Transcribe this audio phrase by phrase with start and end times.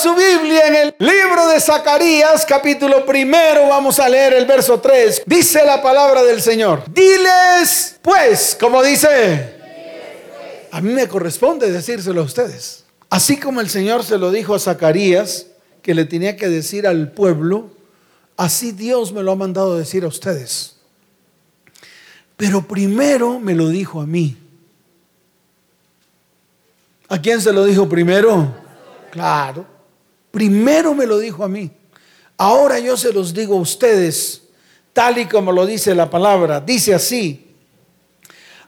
[0.00, 5.24] su Biblia en el libro de Zacarías, capítulo primero, vamos a leer el verso 3.
[5.26, 6.84] Dice la palabra del Señor.
[6.90, 9.56] Diles, pues, como dice,
[10.70, 12.84] a mí me corresponde decírselo a ustedes.
[13.10, 15.48] Así como el Señor se lo dijo a Zacarías,
[15.82, 17.70] que le tenía que decir al pueblo,
[18.38, 20.76] así Dios me lo ha mandado decir a ustedes.
[22.38, 24.38] Pero primero me lo dijo a mí.
[27.10, 28.54] ¿A quién se lo dijo primero?
[29.10, 29.69] Claro.
[30.30, 31.70] Primero me lo dijo a mí.
[32.36, 34.42] Ahora yo se los digo a ustedes,
[34.92, 36.60] tal y como lo dice la palabra.
[36.60, 37.54] Dice así.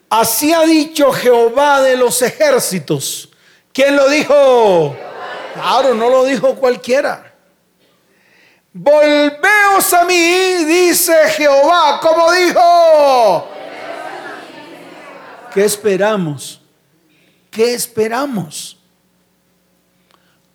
[0.09, 3.29] Así ha dicho Jehová de los ejércitos.
[3.71, 4.95] ¿Quién lo dijo?
[5.55, 7.33] Claro, no lo dijo cualquiera.
[8.71, 13.47] Volveos a mí, dice Jehová, como dijo.
[15.53, 16.61] ¿Qué esperamos?
[17.49, 18.77] ¿Qué esperamos?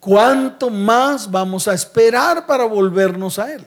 [0.00, 3.64] ¿Cuánto más vamos a esperar para volvernos a Él?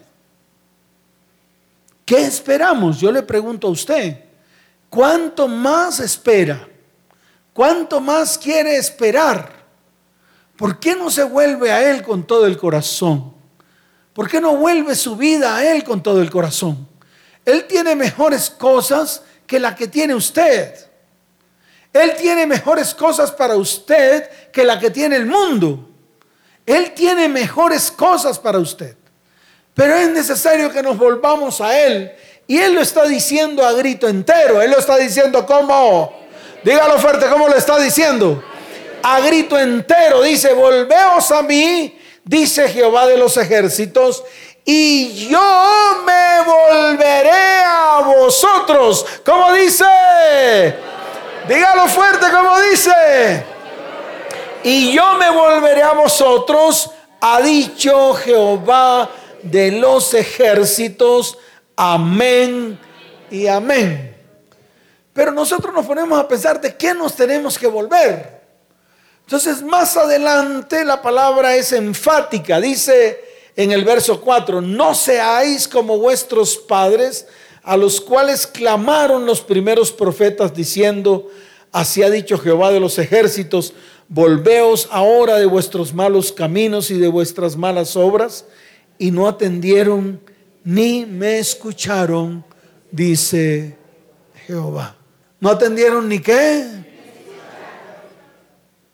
[2.06, 3.00] ¿Qué esperamos?
[3.00, 4.24] Yo le pregunto a usted,
[4.90, 6.68] ¿cuánto más espera?
[7.54, 9.52] ¿Cuánto más quiere esperar?
[10.56, 13.34] ¿Por qué no se vuelve a Él con todo el corazón?
[14.14, 16.88] ¿Por qué no vuelve su vida a Él con todo el corazón?
[17.44, 20.76] Él tiene mejores cosas que la que tiene usted.
[21.92, 25.91] Él tiene mejores cosas para usted que la que tiene el mundo.
[26.66, 28.96] Él tiene mejores cosas para usted.
[29.74, 32.12] Pero es necesario que nos volvamos a Él.
[32.48, 34.62] Y Él lo está diciendo a grito entero.
[34.62, 36.14] Él lo está diciendo como,
[36.64, 38.44] dígalo fuerte, ¿cómo lo está diciendo?
[39.04, 40.22] A grito entero.
[40.22, 44.24] Dice, volveos a mí, dice Jehová de los ejércitos,
[44.64, 49.06] y yo me volveré a vosotros.
[49.26, 49.86] ¿Cómo dice?
[51.48, 53.44] Dígalo fuerte como dice.
[54.64, 59.10] Y yo me volveré a vosotros, ha dicho Jehová
[59.42, 61.38] de los ejércitos.
[61.76, 62.80] Amén
[63.32, 64.16] y amén.
[65.14, 68.42] Pero nosotros nos ponemos a pensar de qué nos tenemos que volver.
[69.22, 72.62] Entonces más adelante la palabra es enfática.
[72.62, 73.20] Dice
[73.56, 77.28] en el verso 4, no seáis como vuestros padres
[77.64, 81.30] a los cuales clamaron los primeros profetas diciendo,
[81.72, 83.74] así ha dicho Jehová de los ejércitos,
[84.14, 88.46] volveos ahora de vuestros malos caminos y de vuestras malas obras,
[88.98, 90.20] y no atendieron
[90.66, 92.46] ni me escucharon,
[92.92, 93.78] dice
[94.46, 94.98] Jehová.
[95.40, 96.68] ¿No atendieron ni qué?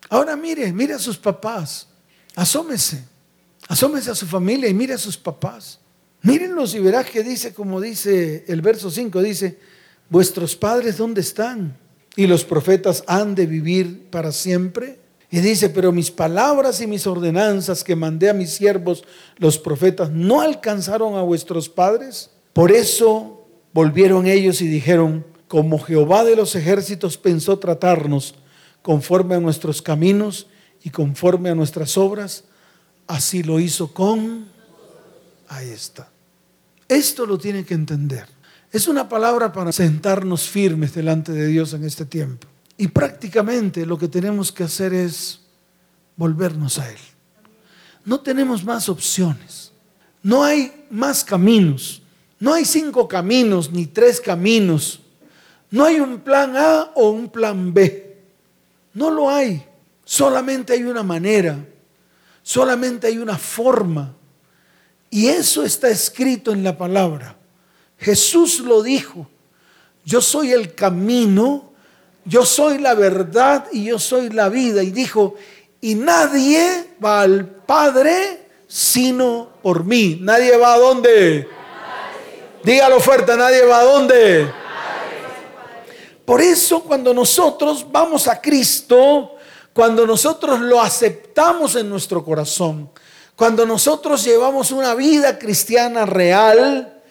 [0.09, 1.87] Ahora mire, mire a sus papás,
[2.35, 3.03] asómese,
[3.67, 5.79] asómese a su familia y mire a sus papás.
[6.21, 9.59] Mírenlos y verás que dice, como dice el verso 5, dice,
[10.09, 11.75] vuestros padres ¿dónde están?
[12.15, 15.06] Y los profetas han de vivir para siempre.
[15.29, 19.03] Y dice, pero mis palabras y mis ordenanzas que mandé a mis siervos,
[19.37, 22.29] los profetas, no alcanzaron a vuestros padres.
[22.53, 28.35] Por eso volvieron ellos y dijeron, como Jehová de los ejércitos pensó tratarnos
[28.81, 30.47] conforme a nuestros caminos
[30.83, 32.45] y conforme a nuestras obras,
[33.07, 34.45] así lo hizo con
[35.49, 36.09] Ahí está.
[36.87, 38.27] Esto lo tiene que entender.
[38.71, 42.47] Es una palabra para sentarnos firmes delante de Dios en este tiempo.
[42.77, 45.39] Y prácticamente lo que tenemos que hacer es
[46.15, 46.97] volvernos a Él.
[48.05, 49.71] No tenemos más opciones.
[50.21, 52.01] No hay más caminos.
[52.39, 54.99] No hay cinco caminos ni tres caminos.
[55.71, 58.17] No hay un plan A o un plan B.
[58.93, 59.65] No lo hay.
[60.05, 61.57] Solamente hay una manera.
[62.43, 64.13] Solamente hay una forma
[65.09, 67.35] y eso está escrito en la palabra.
[67.97, 69.27] Jesús lo dijo.
[70.05, 71.66] Yo soy el camino,
[72.27, 74.83] yo soy la verdad y yo soy la vida.
[74.83, 75.35] Y dijo,
[75.81, 80.19] y nadie va al Padre sino por mí.
[80.21, 81.47] Nadie va a dónde.
[82.63, 84.51] Dígalo fuerte, nadie va a dónde.
[86.25, 89.35] Por eso cuando nosotros vamos a Cristo,
[89.71, 92.89] cuando nosotros lo aceptamos en nuestro corazón,
[93.37, 97.01] cuando nosotros llevamos una vida cristiana real,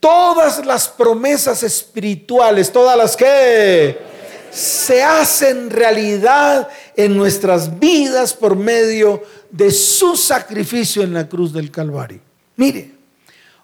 [0.00, 4.13] todas las promesas espirituales, todas las que
[4.54, 11.72] se hacen realidad en nuestras vidas por medio de su sacrificio en la cruz del
[11.72, 12.20] Calvario.
[12.54, 12.94] Mire,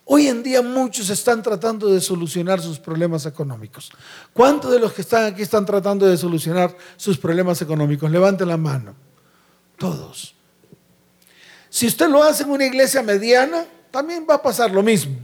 [0.04, 3.92] hoy en día muchos están tratando de solucionar sus problemas económicos.
[4.32, 8.10] ¿Cuántos de los que están aquí están tratando de solucionar sus problemas económicos?
[8.10, 8.96] Levanten la mano.
[9.78, 10.34] Todos.
[11.68, 15.16] Si usted lo hace en una iglesia mediana, también va a pasar lo mismo.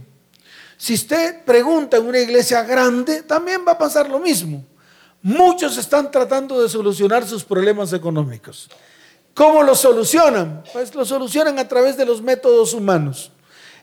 [0.77, 4.63] Si usted pregunta en una iglesia grande, también va a pasar lo mismo.
[5.21, 8.69] Muchos están tratando de solucionar sus problemas económicos.
[9.33, 10.63] ¿Cómo lo solucionan?
[10.73, 13.31] Pues lo solucionan a través de los métodos humanos.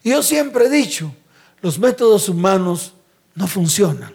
[0.02, 1.14] Yo siempre he dicho,
[1.60, 2.94] los métodos humanos
[3.34, 4.14] no funcionan.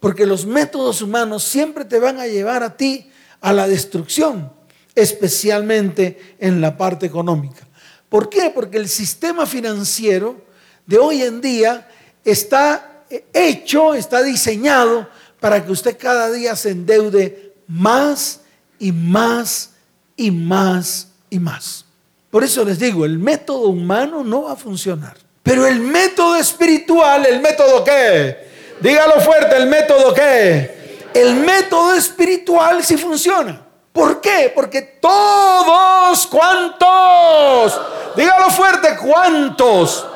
[0.00, 3.10] Porque los métodos humanos siempre te van a llevar a ti
[3.40, 4.52] a la destrucción,
[4.94, 7.66] especialmente en la parte económica.
[8.08, 8.50] ¿Por qué?
[8.54, 10.42] Porque el sistema financiero
[10.86, 11.88] de hoy en día
[12.24, 15.08] está hecho, está diseñado
[15.44, 18.40] para que usted cada día se endeude más
[18.78, 19.72] y más
[20.16, 21.84] y más y más.
[22.30, 25.18] Por eso les digo, el método humano no va a funcionar.
[25.42, 28.48] Pero el método espiritual, ¿el método qué?
[28.80, 31.10] Dígalo fuerte, ¿el método qué?
[31.12, 33.60] El método espiritual sí funciona.
[33.92, 34.50] ¿Por qué?
[34.54, 37.78] Porque todos, ¿cuántos?
[38.16, 40.06] Dígalo fuerte, ¿cuántos?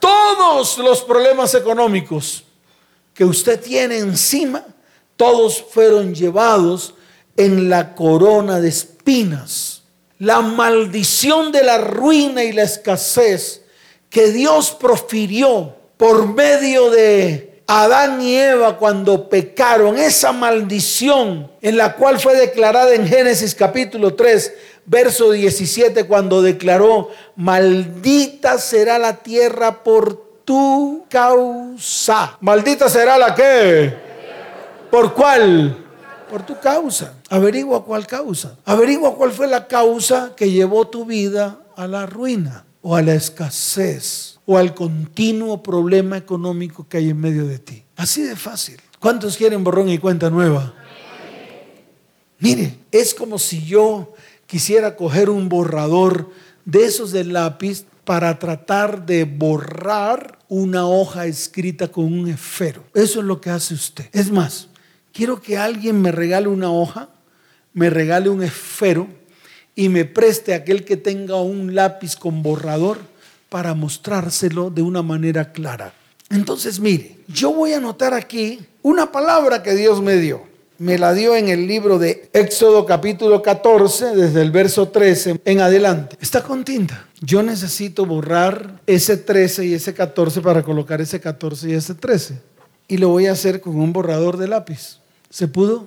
[0.00, 2.46] Todos los problemas económicos
[3.20, 4.64] que usted tiene encima,
[5.14, 6.94] todos fueron llevados
[7.36, 9.82] en la corona de espinas.
[10.18, 13.60] La maldición de la ruina y la escasez
[14.08, 21.96] que Dios profirió por medio de Adán y Eva cuando pecaron, esa maldición en la
[21.96, 24.54] cual fue declarada en Génesis capítulo 3,
[24.86, 32.36] verso 17, cuando declaró, maldita será la tierra por tu causa.
[32.40, 33.94] Maldita será la que.
[34.90, 35.76] ¿Por cuál?
[36.28, 37.14] Por tu causa.
[37.28, 38.58] Averigua cuál causa.
[38.64, 43.14] Averigua cuál fue la causa que llevó tu vida a la ruina o a la
[43.14, 47.84] escasez o al continuo problema económico que hay en medio de ti.
[47.94, 48.80] Así de fácil.
[48.98, 50.74] ¿Cuántos quieren borrón y cuenta nueva?
[52.40, 54.14] Mire, es como si yo
[54.48, 56.28] quisiera coger un borrador
[56.64, 62.84] de esos de lápiz para tratar de borrar una hoja escrita con un esfero.
[62.94, 64.06] Eso es lo que hace usted.
[64.12, 64.68] Es más,
[65.12, 67.08] quiero que alguien me regale una hoja,
[67.72, 69.08] me regale un esfero
[69.74, 72.98] y me preste aquel que tenga un lápiz con borrador
[73.48, 75.94] para mostrárselo de una manera clara.
[76.30, 80.49] Entonces, mire, yo voy a anotar aquí una palabra que Dios me dio.
[80.80, 85.60] Me la dio en el libro de Éxodo capítulo 14, desde el verso 13 en
[85.60, 86.16] adelante.
[86.22, 87.06] Está con tinta.
[87.20, 92.40] Yo necesito borrar ese 13 y ese 14 para colocar ese 14 y ese 13.
[92.88, 95.00] Y lo voy a hacer con un borrador de lápiz.
[95.28, 95.86] ¿Se pudo?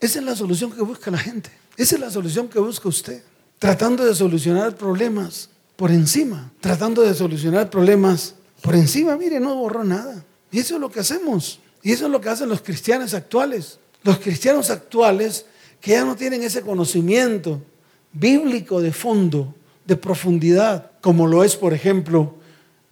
[0.00, 1.50] Esa es la solución que busca la gente.
[1.76, 3.20] Esa es la solución que busca usted.
[3.58, 6.52] Tratando de solucionar problemas por encima.
[6.60, 9.16] Tratando de solucionar problemas por encima.
[9.16, 10.24] Mire, no borró nada.
[10.52, 11.58] Y eso es lo que hacemos.
[11.86, 13.78] Y eso es lo que hacen los cristianos actuales.
[14.02, 15.46] Los cristianos actuales
[15.80, 17.62] que ya no tienen ese conocimiento
[18.12, 19.54] bíblico de fondo,
[19.84, 22.34] de profundidad, como lo es, por ejemplo,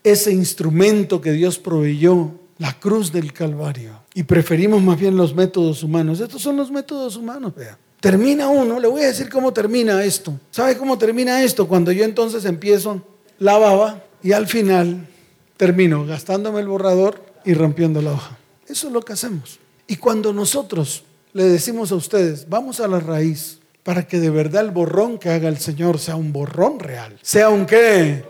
[0.04, 4.00] ese instrumento que Dios proveyó, la cruz del Calvario.
[4.14, 6.20] Y preferimos más bien los métodos humanos.
[6.20, 7.76] Estos son los métodos humanos, vea.
[7.98, 10.38] Termina uno, le voy a decir cómo termina esto.
[10.52, 11.66] ¿Sabe cómo termina esto?
[11.66, 13.02] Cuando yo entonces empiezo
[13.40, 15.08] la baba y al final
[15.56, 18.38] termino gastándome el borrador y rompiendo la hoja.
[18.68, 19.58] Eso es lo que hacemos.
[19.86, 24.64] Y cuando nosotros le decimos a ustedes, vamos a la raíz para que de verdad
[24.64, 27.18] el borrón que haga el Señor sea un borrón real.
[27.22, 28.24] ¿Sea un qué?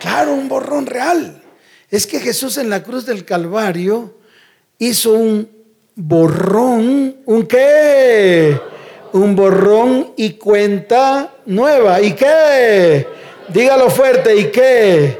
[0.00, 1.42] Claro, un borrón real.
[1.90, 4.18] Es que Jesús en la cruz del Calvario
[4.78, 5.48] hizo un
[5.94, 8.58] borrón, ¿un qué?
[9.12, 12.00] un borrón y cuenta nueva.
[12.00, 13.06] ¿Y qué?
[13.48, 15.18] Dígalo fuerte, ¿y qué?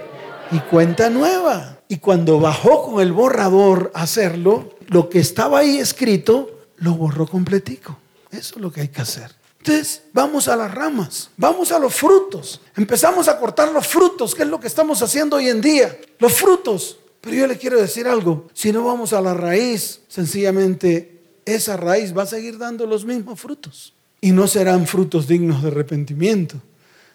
[0.51, 1.78] Y cuenta nueva.
[1.89, 7.27] Y cuando bajó con el borrador a hacerlo, lo que estaba ahí escrito, lo borró
[7.27, 7.99] completico.
[8.31, 9.35] Eso es lo que hay que hacer.
[9.59, 12.61] Entonces, vamos a las ramas, vamos a los frutos.
[12.77, 15.99] Empezamos a cortar los frutos, que es lo que estamos haciendo hoy en día.
[16.19, 16.99] Los frutos.
[17.21, 22.17] Pero yo le quiero decir algo, si no vamos a la raíz, sencillamente esa raíz
[22.17, 23.95] va a seguir dando los mismos frutos.
[24.21, 26.61] Y no serán frutos dignos de arrepentimiento,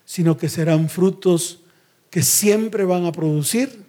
[0.06, 1.62] sino que serán frutos
[2.10, 3.83] que siempre van a producir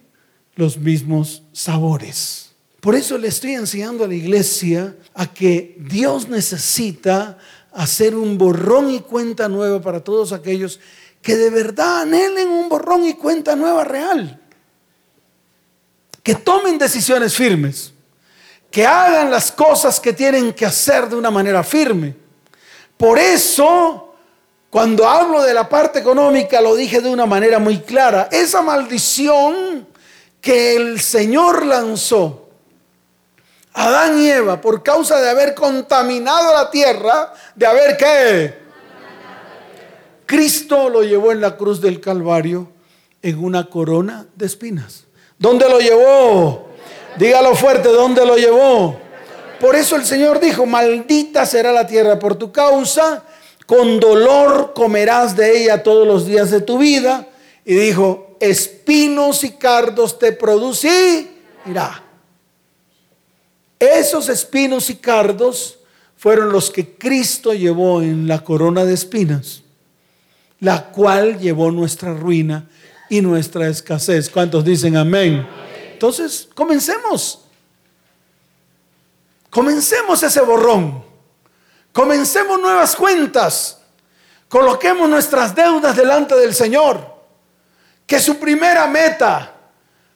[0.55, 2.51] los mismos sabores.
[2.79, 7.37] Por eso le estoy enseñando a la iglesia a que Dios necesita
[7.73, 10.79] hacer un borrón y cuenta nueva para todos aquellos
[11.21, 14.39] que de verdad anhelen un borrón y cuenta nueva real.
[16.21, 17.95] Que tomen decisiones firmes
[18.75, 22.13] que hagan las cosas que tienen que hacer de una manera firme.
[22.97, 24.13] Por eso,
[24.69, 28.27] cuando hablo de la parte económica, lo dije de una manera muy clara.
[28.29, 29.87] Esa maldición
[30.45, 32.49] que el Señor lanzó
[33.73, 38.53] a Adán y Eva por causa de haber contaminado la tierra, de haber qué.
[40.27, 42.67] Cristo lo llevó en la cruz del Calvario
[43.23, 45.05] en una corona de espinas.
[45.39, 46.69] ¿Dónde lo llevó?
[47.17, 48.99] Dígalo fuerte, ¿dónde lo llevó?
[49.59, 53.23] Por eso el Señor dijo, maldita será la tierra por tu causa,
[53.65, 57.29] con dolor comerás de ella todos los días de tu vida.
[57.65, 62.03] Y dijo, espinos y cardos te producirá.
[63.79, 65.79] Esos espinos y cardos
[66.17, 69.61] fueron los que Cristo llevó en la corona de espinas,
[70.59, 72.67] la cual llevó nuestra ruina
[73.09, 74.29] y nuestra escasez.
[74.29, 75.47] ¿Cuántos dicen amén?
[75.93, 77.41] Entonces, comencemos.
[79.49, 81.03] Comencemos ese borrón.
[81.91, 83.79] Comencemos nuevas cuentas.
[84.49, 87.14] Coloquemos nuestras deudas delante del Señor.
[88.05, 89.51] Que su primera meta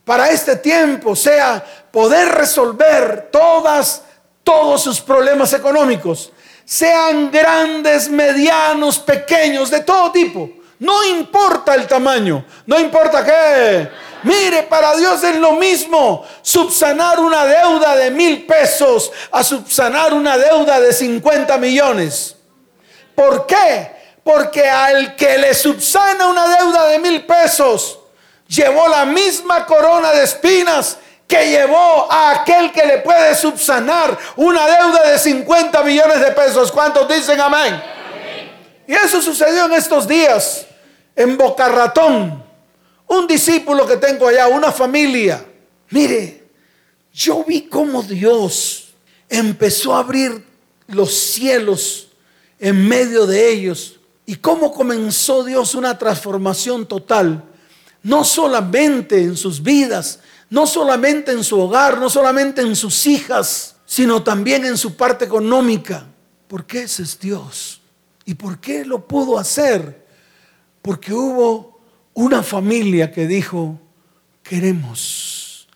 [0.06, 4.04] para este tiempo sea poder resolver todas,
[4.44, 6.32] todos sus problemas económicos.
[6.66, 10.50] Sean grandes, medianos, pequeños, de todo tipo.
[10.80, 13.90] No importa el tamaño, no importa qué.
[14.24, 20.38] Mire, para Dios es lo mismo subsanar una deuda de mil pesos a subsanar una
[20.38, 22.36] deuda de 50 millones.
[23.16, 23.99] ¿Por qué?
[24.32, 27.98] Porque al que le subsana una deuda de mil pesos,
[28.48, 34.68] llevó la misma corona de espinas que llevó a aquel que le puede subsanar una
[34.68, 36.72] deuda de 50 millones de pesos.
[36.72, 37.82] ¿Cuántos dicen amén?
[38.86, 40.68] Y eso sucedió en estos días
[41.16, 42.46] en Boca Ratón,
[43.08, 45.44] un discípulo que tengo allá, una familia.
[45.90, 46.44] Mire,
[47.12, 48.94] yo vi cómo Dios
[49.28, 50.46] empezó a abrir
[50.86, 52.10] los cielos
[52.60, 53.96] en medio de ellos
[54.30, 57.46] y cómo comenzó Dios una transformación total,
[58.04, 60.20] no solamente en sus vidas,
[60.52, 65.26] no solamente en su hogar, no solamente en sus hijas, sino también en su parte
[65.26, 66.06] económica.
[66.48, 67.82] Porque ese es Dios.
[68.24, 70.06] ¿Y por qué lo pudo hacer?
[70.84, 71.82] Porque hubo
[72.14, 73.80] una familia que dijo,
[74.44, 75.68] queremos.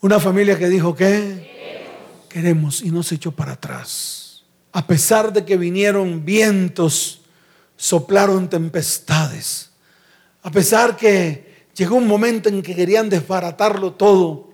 [0.00, 2.26] Una familia que dijo, ¿qué?
[2.28, 2.82] Queremos.
[2.82, 4.42] y no se echó para atrás.
[4.72, 7.19] A pesar de que vinieron vientos,
[7.80, 9.70] soplaron tempestades.
[10.42, 14.50] A pesar que llegó un momento en que querían desbaratarlo todo.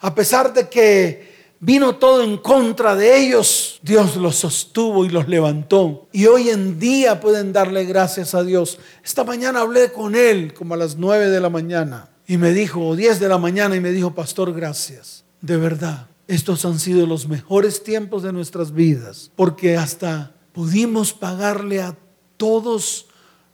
[0.00, 5.28] A pesar de que vino todo en contra de ellos, Dios los sostuvo y los
[5.28, 6.08] levantó.
[6.12, 8.78] Y hoy en día pueden darle gracias a Dios.
[9.02, 12.86] Esta mañana hablé con él como a las nueve de la mañana y me dijo,
[12.86, 15.24] o diez de la mañana y me dijo, pastor, gracias.
[15.40, 21.80] De verdad, estos han sido los mejores tiempos de nuestras vidas, porque hasta pudimos pagarle
[21.80, 21.96] a
[22.38, 23.06] todos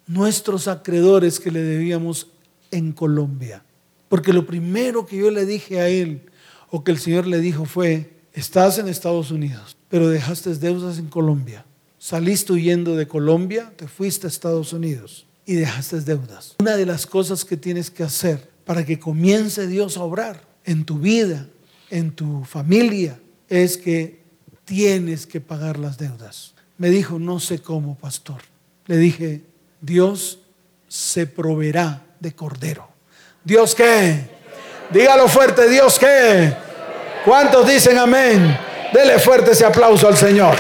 [0.07, 2.29] nuestros acreedores que le debíamos
[2.71, 3.65] en Colombia.
[4.09, 6.23] Porque lo primero que yo le dije a él,
[6.71, 11.09] o que el Señor le dijo fue, estás en Estados Unidos, pero dejaste deudas en
[11.09, 11.65] Colombia.
[11.99, 16.55] Saliste huyendo de Colombia, te fuiste a Estados Unidos y dejaste deudas.
[16.61, 20.85] Una de las cosas que tienes que hacer para que comience Dios a obrar en
[20.85, 21.49] tu vida,
[21.91, 24.23] en tu familia, es que
[24.65, 26.55] tienes que pagar las deudas.
[26.77, 28.43] Me dijo, no sé cómo, pastor.
[28.87, 29.41] Le dije,
[29.81, 30.39] Dios
[30.89, 32.89] se proveerá de cordero.
[33.43, 34.29] ¿Dios qué?
[34.91, 36.55] Dígalo fuerte, Dios qué?
[37.25, 38.59] ¿Cuántos dicen amén?
[38.93, 40.57] Dele fuerte ese aplauso al Señor.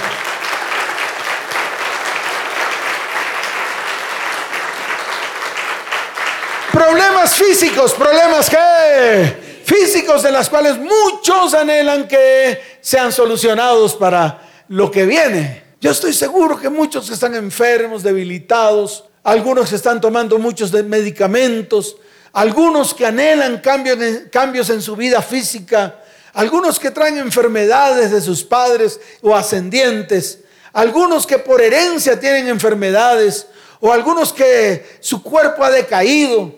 [6.72, 14.90] Problemas físicos, problemas que físicos de las cuales muchos anhelan que sean solucionados para lo
[14.90, 15.63] que viene.
[15.84, 21.98] Yo estoy seguro que muchos que están enfermos, debilitados, algunos que están tomando muchos medicamentos,
[22.32, 26.00] algunos que anhelan cambios en su vida física,
[26.32, 30.38] algunos que traen enfermedades de sus padres o ascendientes,
[30.72, 33.46] algunos que por herencia tienen enfermedades,
[33.78, 36.50] o algunos que su cuerpo ha decaído,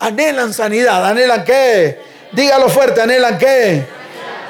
[0.00, 2.00] anhelan sanidad, anhelan qué,
[2.32, 3.86] dígalo fuerte, anhelan qué.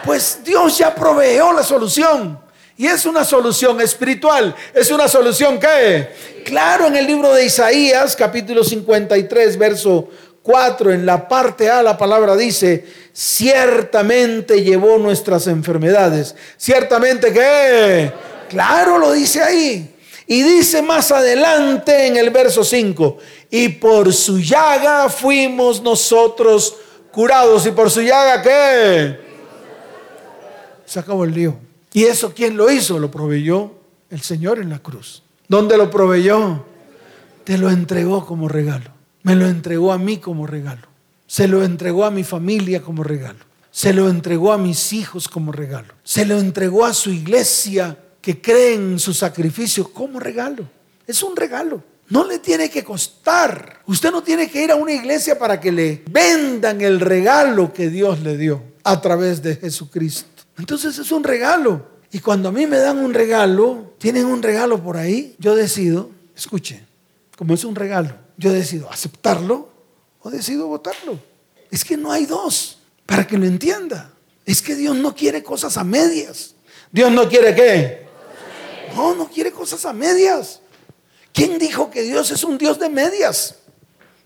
[0.07, 2.42] Pues Dios ya proveó la solución.
[2.83, 4.57] Y es una solución espiritual.
[4.75, 6.09] Es una solución que,
[6.45, 10.09] claro, en el libro de Isaías, capítulo 53, verso
[10.43, 16.35] 4, en la parte A, la palabra dice, ciertamente llevó nuestras enfermedades.
[16.57, 18.11] Ciertamente que,
[18.49, 19.95] claro, lo dice ahí.
[20.27, 23.17] Y dice más adelante en el verso 5,
[23.49, 26.75] y por su llaga fuimos nosotros
[27.12, 27.65] curados.
[27.65, 29.21] ¿Y por su llaga qué?
[30.85, 31.72] Se acabó el lío.
[31.93, 32.99] ¿Y eso quién lo hizo?
[32.99, 33.73] Lo proveyó
[34.11, 35.23] el Señor en la cruz.
[35.49, 36.65] ¿Dónde lo proveyó?
[37.45, 38.91] Te lo entregó como regalo.
[39.23, 40.89] Me lo entregó a mí como regalo.
[41.27, 43.45] Se lo entregó a mi familia como regalo.
[43.71, 45.95] Se lo entregó a mis hijos como regalo.
[46.05, 50.69] Se lo entregó a su iglesia que cree en su sacrificio como regalo.
[51.07, 51.83] Es un regalo.
[52.09, 53.81] No le tiene que costar.
[53.87, 57.89] Usted no tiene que ir a una iglesia para que le vendan el regalo que
[57.89, 60.32] Dios le dio a través de Jesucristo.
[60.59, 61.87] Entonces es un regalo.
[62.11, 66.11] Y cuando a mí me dan un regalo, tienen un regalo por ahí, yo decido
[66.37, 66.85] escuche,
[67.37, 69.69] como es un regalo, yo decido aceptarlo
[70.21, 71.19] o decido votarlo.
[71.71, 74.13] Es que no hay dos, para que lo entienda.
[74.45, 76.55] Es que Dios no quiere cosas a medias.
[76.91, 78.07] Dios no quiere qué?
[78.95, 80.61] No, no quiere cosas a medias.
[81.33, 83.57] ¿Quién dijo que Dios es un Dios de medias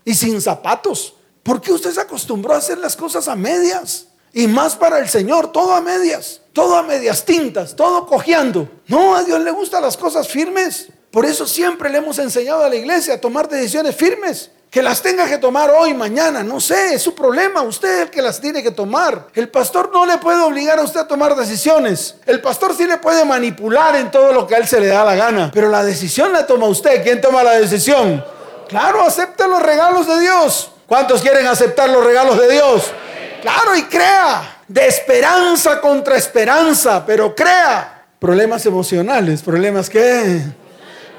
[0.03, 1.13] y sin zapatos?
[1.43, 4.06] ¿Por qué usted se acostumbró a hacer las cosas a medias?
[4.33, 8.69] Y más para el Señor, todo a medias, todo a medias tintas, todo cojeando.
[8.87, 10.89] No, a Dios le gustan las cosas firmes.
[11.11, 14.51] Por eso siempre le hemos enseñado a la iglesia a tomar decisiones firmes.
[14.69, 18.09] Que las tenga que tomar hoy, mañana, no sé, es su problema, usted es el
[18.09, 19.27] que las tiene que tomar.
[19.33, 22.15] El pastor no le puede obligar a usted a tomar decisiones.
[22.25, 25.05] El pastor sí le puede manipular en todo lo que a él se le da
[25.05, 27.01] la gana, pero la decisión la toma usted.
[27.01, 28.23] ¿Quién toma la decisión?
[28.67, 30.71] Claro, acepte los regalos de Dios.
[30.85, 32.91] ¿Cuántos quieren aceptar los regalos de Dios?
[33.41, 34.63] Claro, y crea.
[34.67, 38.05] De esperanza contra esperanza, pero crea.
[38.19, 40.41] Problemas emocionales, problemas que...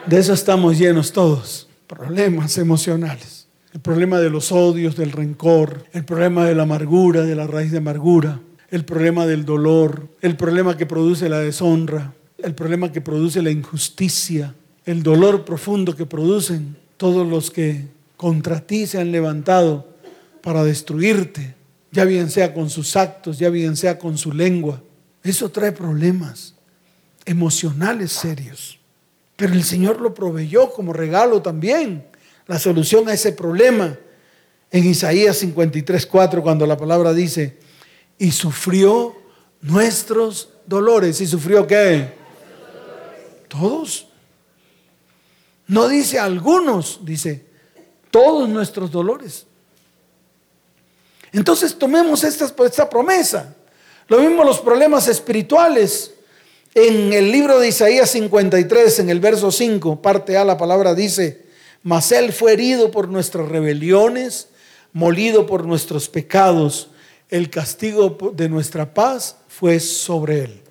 [0.07, 1.69] De eso estamos llenos todos.
[1.87, 3.39] Problemas emocionales
[3.73, 7.71] el problema de los odios, del rencor, el problema de la amargura, de la raíz
[7.71, 13.01] de amargura, el problema del dolor, el problema que produce la deshonra, el problema que
[13.01, 17.85] produce la injusticia, el dolor profundo que producen todos los que
[18.17, 19.87] contra ti se han levantado
[20.43, 21.55] para destruirte,
[21.91, 24.83] ya bien sea con sus actos, ya bien sea con su lengua.
[25.23, 26.55] Eso trae problemas
[27.25, 28.79] emocionales serios.
[29.37, 32.05] Pero el Señor lo proveyó como regalo también
[32.47, 33.97] la solución a ese problema
[34.71, 37.59] en Isaías 53, 4, cuando la palabra dice,
[38.19, 39.17] y sufrió
[39.61, 41.21] nuestros dolores.
[41.21, 42.13] ¿Y sufrió qué?
[43.49, 44.09] Todos.
[45.67, 47.47] No dice algunos, dice
[48.11, 49.47] todos nuestros dolores.
[51.33, 53.55] Entonces tomemos esta, promesa.
[54.09, 56.15] Lo mismo los problemas espirituales.
[56.75, 61.47] En el libro de Isaías 53, en el verso 5, parte A, la palabra dice,
[61.83, 64.49] mas Él fue herido por nuestras rebeliones,
[64.93, 66.91] molido por nuestros pecados.
[67.31, 70.63] El castigo de nuestra paz fue sobre Él.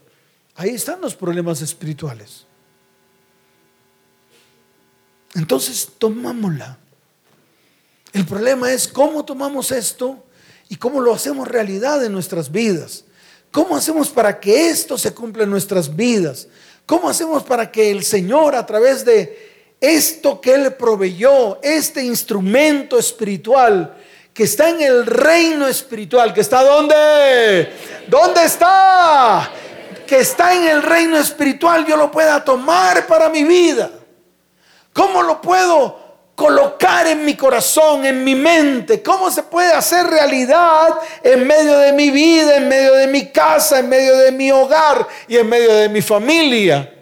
[0.55, 2.45] Ahí están los problemas espirituales.
[5.36, 6.77] Entonces, tomámosla.
[8.13, 10.23] El problema es cómo tomamos esto
[10.69, 13.06] y cómo lo hacemos realidad en nuestras vidas.
[13.51, 16.47] ¿Cómo hacemos para que esto se cumpla en nuestras vidas?
[16.86, 22.97] ¿Cómo hacemos para que el Señor a través de esto que Él proveyó, este instrumento
[22.97, 23.95] espiritual
[24.34, 27.73] que está en el reino espiritual, que está ¿dónde?
[28.08, 29.51] ¿Dónde está?
[30.06, 33.89] Que está en el reino espiritual, yo lo pueda tomar para mi vida.
[34.93, 36.07] ¿Cómo lo puedo
[36.38, 39.02] colocar en mi corazón, en mi mente?
[39.02, 40.89] ¿Cómo se puede hacer realidad
[41.23, 45.08] en medio de mi vida, en medio de mi casa, en medio de mi hogar
[45.28, 46.93] y en medio de mi familia?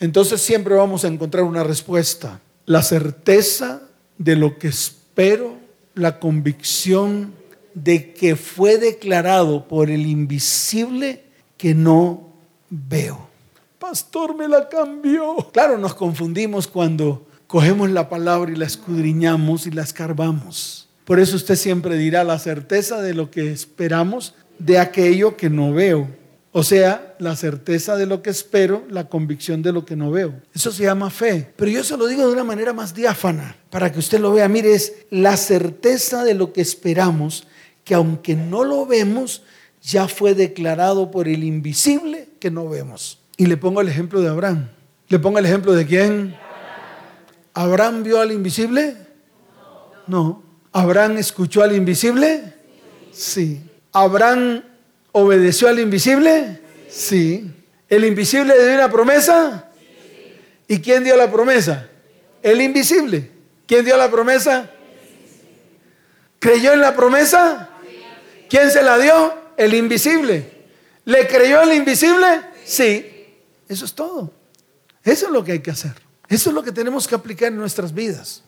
[0.00, 2.40] entonces siempre vamos a encontrar una respuesta.
[2.66, 3.82] La certeza
[4.16, 5.56] de lo que espero,
[5.94, 7.34] la convicción
[7.74, 11.24] de que fue declarado por el invisible
[11.56, 12.28] que no
[12.70, 13.28] veo.
[13.78, 15.36] Pastor, me la cambió.
[15.52, 20.88] Claro, nos confundimos cuando cogemos la palabra y la escudriñamos y la escarbamos.
[21.04, 25.72] Por eso usted siempre dirá la certeza de lo que esperamos de aquello que no
[25.72, 26.06] veo.
[26.52, 30.34] O sea, la certeza de lo que espero, la convicción de lo que no veo.
[30.54, 31.52] Eso se llama fe.
[31.56, 34.48] Pero yo se lo digo de una manera más diáfana, para que usted lo vea.
[34.48, 37.46] Mire, es la certeza de lo que esperamos,
[37.84, 39.42] que aunque no lo vemos,
[39.82, 43.20] ya fue declarado por el invisible que no vemos.
[43.38, 44.68] Y le pongo el ejemplo de Abraham.
[45.08, 46.47] ¿Le pongo el ejemplo de quién?
[47.58, 48.96] ¿Abraham vio al invisible?
[50.06, 50.44] No.
[50.72, 52.54] ¿Abraham escuchó al invisible?
[53.10, 53.60] Sí.
[53.92, 54.62] ¿Abraham
[55.10, 56.60] ¿Obedeció al invisible?
[56.88, 57.50] Sí.
[57.88, 59.68] ¿El invisible dio una promesa?
[60.68, 61.88] ¿Y quién dio la promesa?
[62.44, 63.28] El invisible.
[63.66, 64.70] ¿Quién dio la promesa?
[66.38, 67.70] ¿Creyó en la promesa?
[68.48, 69.34] ¿Quién se la dio?
[69.56, 70.48] El invisible.
[71.06, 72.40] ¿Le creyó el invisible?
[72.64, 73.04] Sí.
[73.68, 74.32] Eso es todo.
[75.02, 76.07] Eso es lo que hay que hacer.
[76.28, 78.42] Eso es lo que tenemos que aplicar en nuestras vidas.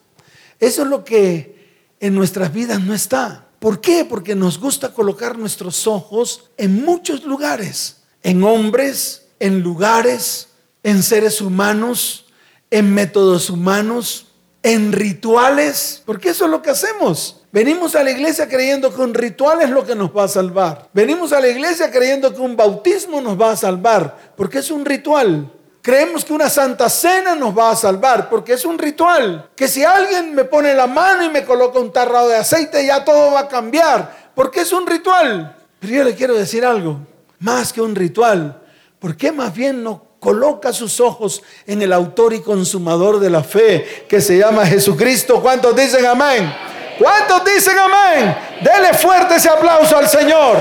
[0.58, 3.46] Eso es lo que en nuestras vidas no está.
[3.58, 4.04] ¿Por qué?
[4.04, 10.48] Porque nos gusta colocar nuestros ojos en muchos lugares, en hombres, en lugares,
[10.82, 12.26] en seres humanos,
[12.70, 14.26] en métodos humanos,
[14.62, 17.42] en rituales, porque eso es lo que hacemos.
[17.52, 20.88] Venimos a la iglesia creyendo que un ritual es lo que nos va a salvar.
[20.92, 24.84] Venimos a la iglesia creyendo que un bautismo nos va a salvar, porque es un
[24.84, 25.52] ritual.
[25.82, 29.50] Creemos que una santa cena nos va a salvar porque es un ritual.
[29.56, 33.04] Que si alguien me pone la mano y me coloca un tarrado de aceite, ya
[33.04, 34.30] todo va a cambiar.
[34.34, 35.56] Porque es un ritual.
[35.78, 36.98] Pero yo le quiero decir algo,
[37.38, 38.60] más que un ritual.
[38.98, 43.42] ¿Por qué más bien no coloca sus ojos en el autor y consumador de la
[43.42, 45.40] fe, que se llama Jesucristo.
[45.40, 46.54] ¿Cuántos dicen amén?
[46.98, 48.36] ¿Cuántos dicen amén?
[48.60, 50.58] Dele fuerte ese aplauso al Señor.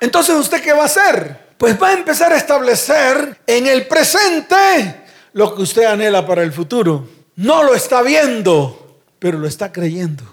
[0.00, 1.50] Entonces, ¿usted qué va a hacer?
[1.58, 5.02] Pues va a empezar a establecer en el presente
[5.34, 7.06] lo que usted anhela para el futuro.
[7.36, 10.24] No lo está viendo, pero lo está creyendo.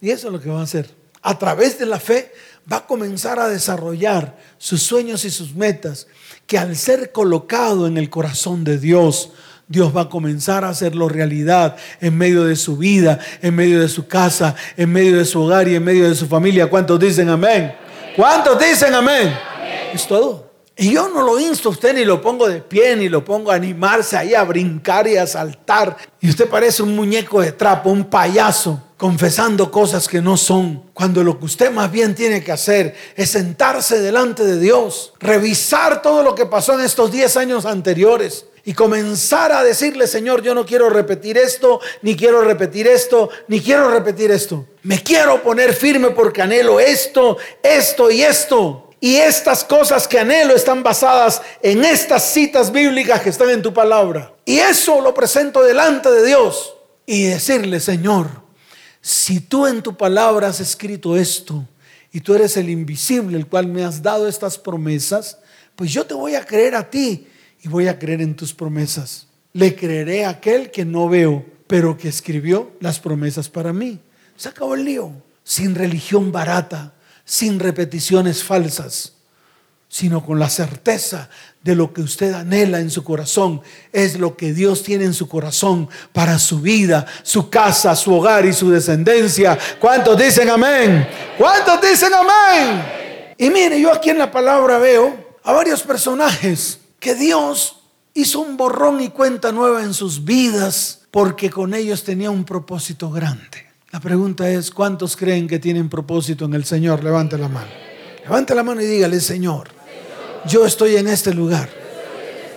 [0.00, 0.90] Y eso es lo que va a hacer.
[1.22, 2.32] A través de la fe
[2.70, 6.06] va a comenzar a desarrollar sus sueños y sus metas,
[6.46, 9.30] que al ser colocado en el corazón de Dios,
[9.66, 13.88] Dios va a comenzar a hacerlo realidad en medio de su vida, en medio de
[13.88, 16.68] su casa, en medio de su hogar y en medio de su familia.
[16.68, 17.74] ¿Cuántos dicen amén?
[18.16, 19.36] ¿Cuántos dicen amén?
[19.92, 20.50] Es todo.
[20.76, 23.50] Y yo no lo insto a usted ni lo pongo de pie, ni lo pongo
[23.50, 25.96] a animarse ahí a brincar y a saltar.
[26.20, 30.82] Y usted parece un muñeco de trapo, un payaso, confesando cosas que no son.
[30.92, 36.02] Cuando lo que usted más bien tiene que hacer es sentarse delante de Dios, revisar
[36.02, 40.54] todo lo que pasó en estos 10 años anteriores y comenzar a decirle, Señor, yo
[40.54, 44.66] no quiero repetir esto, ni quiero repetir esto, ni quiero repetir esto.
[44.82, 48.90] Me quiero poner firme porque anhelo esto, esto y esto.
[49.00, 53.74] Y estas cosas que anhelo están basadas en estas citas bíblicas que están en tu
[53.74, 54.32] palabra.
[54.46, 56.74] Y eso lo presento delante de Dios
[57.04, 58.28] y decirle, Señor,
[59.02, 61.68] si tú en tu palabra has escrito esto
[62.10, 65.36] y tú eres el invisible, el cual me has dado estas promesas,
[65.76, 67.28] pues yo te voy a creer a ti
[67.64, 69.26] y voy a creer en tus promesas.
[69.54, 73.98] Le creeré a aquel que no veo, pero que escribió las promesas para mí.
[74.36, 75.12] Se acabó el lío.
[75.42, 76.92] Sin religión barata,
[77.24, 79.14] sin repeticiones falsas,
[79.88, 81.30] sino con la certeza
[81.62, 83.62] de lo que usted anhela en su corazón.
[83.92, 88.44] Es lo que Dios tiene en su corazón para su vida, su casa, su hogar
[88.44, 89.58] y su descendencia.
[89.80, 91.08] ¿Cuántos dicen amén?
[91.38, 93.34] ¿Cuántos dicen amén?
[93.38, 97.76] Y mire, yo aquí en la palabra veo a varios personajes que Dios
[98.14, 103.10] hizo un borrón y cuenta nueva en sus vidas porque con ellos tenía un propósito
[103.10, 103.66] grande.
[103.92, 107.04] La pregunta es, ¿cuántos creen que tienen propósito en el Señor?
[107.04, 107.68] Levante la mano.
[108.22, 109.68] Levante la mano y dígale, Señor,
[110.46, 111.68] yo estoy en este lugar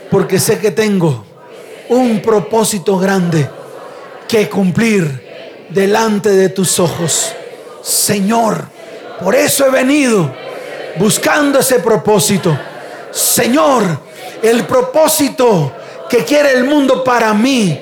[0.10, 1.26] porque sé que tengo
[1.90, 3.50] un propósito grande
[4.30, 7.34] que cumplir delante de tus ojos.
[7.84, 8.66] Señor,
[9.22, 10.34] por eso he venido
[10.98, 12.58] buscando ese propósito.
[13.12, 14.07] Señor,
[14.42, 15.72] el propósito
[16.10, 17.80] que quiere el mundo para mí.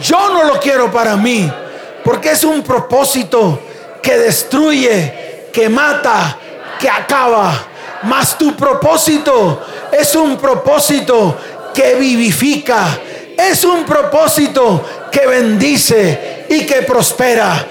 [0.00, 1.50] Yo no lo quiero para mí,
[2.04, 3.60] porque es un propósito
[4.02, 6.36] que destruye, que mata,
[6.78, 7.66] que acaba.
[8.02, 11.36] Mas tu propósito es un propósito
[11.72, 12.98] que vivifica,
[13.36, 17.66] es un propósito que bendice y que prospera.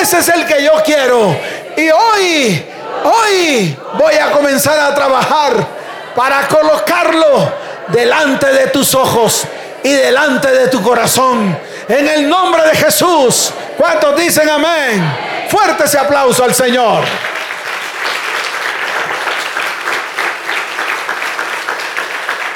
[0.00, 1.36] Ese es el que yo quiero.
[1.76, 2.64] Y hoy,
[3.04, 5.66] hoy voy a comenzar a trabajar
[6.14, 9.44] para colocarlo delante de tus ojos
[9.82, 11.56] y delante de tu corazón.
[11.88, 13.52] En el nombre de Jesús.
[13.76, 15.02] ¿Cuántos dicen amén?
[15.48, 17.04] Fuerte ese aplauso al Señor.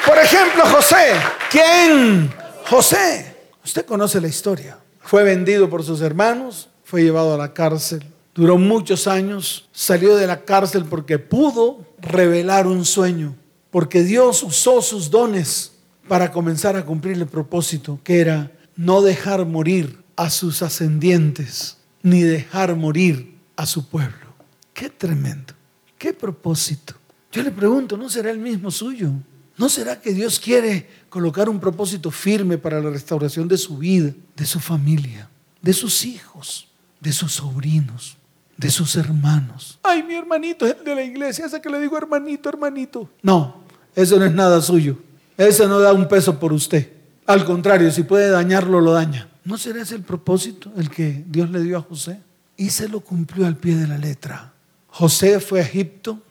[0.05, 1.13] Por ejemplo, José.
[1.51, 2.33] ¿Quién?
[2.67, 3.35] José.
[3.63, 4.77] Usted conoce la historia.
[5.01, 8.03] Fue vendido por sus hermanos, fue llevado a la cárcel.
[8.33, 13.35] Duró muchos años, salió de la cárcel porque pudo revelar un sueño
[13.71, 15.73] porque Dios usó sus dones
[16.07, 22.21] para comenzar a cumplir el propósito, que era no dejar morir a sus ascendientes, ni
[22.21, 24.33] dejar morir a su pueblo.
[24.73, 25.53] Qué tremendo,
[25.97, 26.95] qué propósito.
[27.31, 29.11] Yo le pregunto, ¿no será el mismo suyo?
[29.57, 34.13] ¿No será que Dios quiere colocar un propósito firme para la restauración de su vida,
[34.35, 35.29] de su familia,
[35.61, 36.69] de sus hijos,
[37.01, 38.18] de sus sobrinos?
[38.59, 39.79] De sus hermanos.
[39.81, 43.09] Ay, mi hermanito es el de la iglesia, ese que le digo hermanito, hermanito.
[43.21, 43.63] No,
[43.95, 44.97] eso no es nada suyo.
[45.37, 46.91] Ese no da un peso por usted.
[47.25, 49.29] Al contrario, si puede dañarlo, lo daña.
[49.45, 52.19] ¿No será ese el propósito, el que Dios le dio a José?
[52.57, 54.51] Y se lo cumplió al pie de la letra.
[54.87, 56.21] José fue a Egipto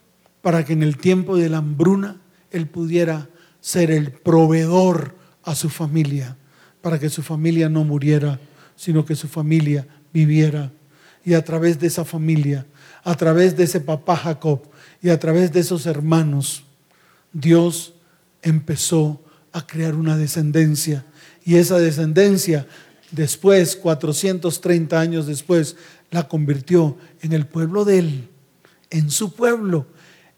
[0.43, 3.27] para que en el tiempo de la hambruna él pudiera
[3.63, 5.15] ser el proveedor
[5.45, 6.37] a su familia,
[6.83, 8.39] para que su familia no muriera,
[8.77, 10.71] sino que su familia viviera
[11.29, 12.67] y a través de esa familia,
[13.05, 14.63] a través de ese papá Jacob
[15.03, 16.65] y a través de esos hermanos,
[17.35, 17.93] Dios
[18.41, 21.05] empezó a crear una descendencia.
[21.45, 22.67] Y esa descendencia,
[23.11, 25.77] después, 430 años después,
[26.11, 28.29] la convirtió en el pueblo de él,
[28.89, 29.85] en su pueblo,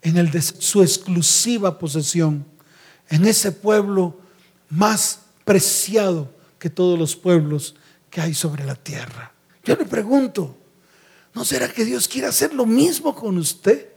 [0.03, 2.45] en el de su exclusiva posesión,
[3.11, 4.19] en ese pueblo
[4.69, 7.77] más preciado que todos los pueblos
[8.11, 9.33] que hay sobre la tierra.
[9.63, 10.57] Yo le pregunto,
[11.33, 13.89] ¿No será que Dios quiere hacer lo mismo con usted?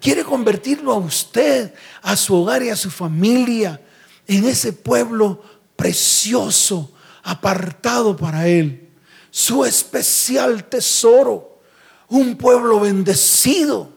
[0.00, 3.80] Quiere convertirlo a usted, a su hogar y a su familia,
[4.26, 5.42] en ese pueblo
[5.76, 8.88] precioso, apartado para Él.
[9.30, 11.60] Su especial tesoro.
[12.08, 13.92] Un pueblo bendecido,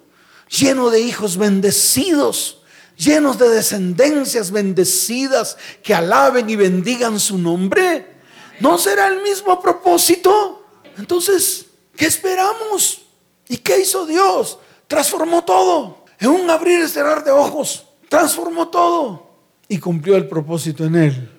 [0.47, 2.62] lleno de hijos bendecidos,
[2.95, 8.17] llenos de descendencias bendecidas que alaben y bendigan su nombre.
[8.60, 10.67] ¿No será el mismo propósito?
[10.95, 13.01] Entonces, ¿qué esperamos?
[13.47, 14.60] ¿Y qué hizo Dios?
[14.88, 16.03] Transformó todo.
[16.19, 19.27] En un abrir y cerrar de ojos, transformó todo
[19.67, 21.32] y cumplió el propósito en él.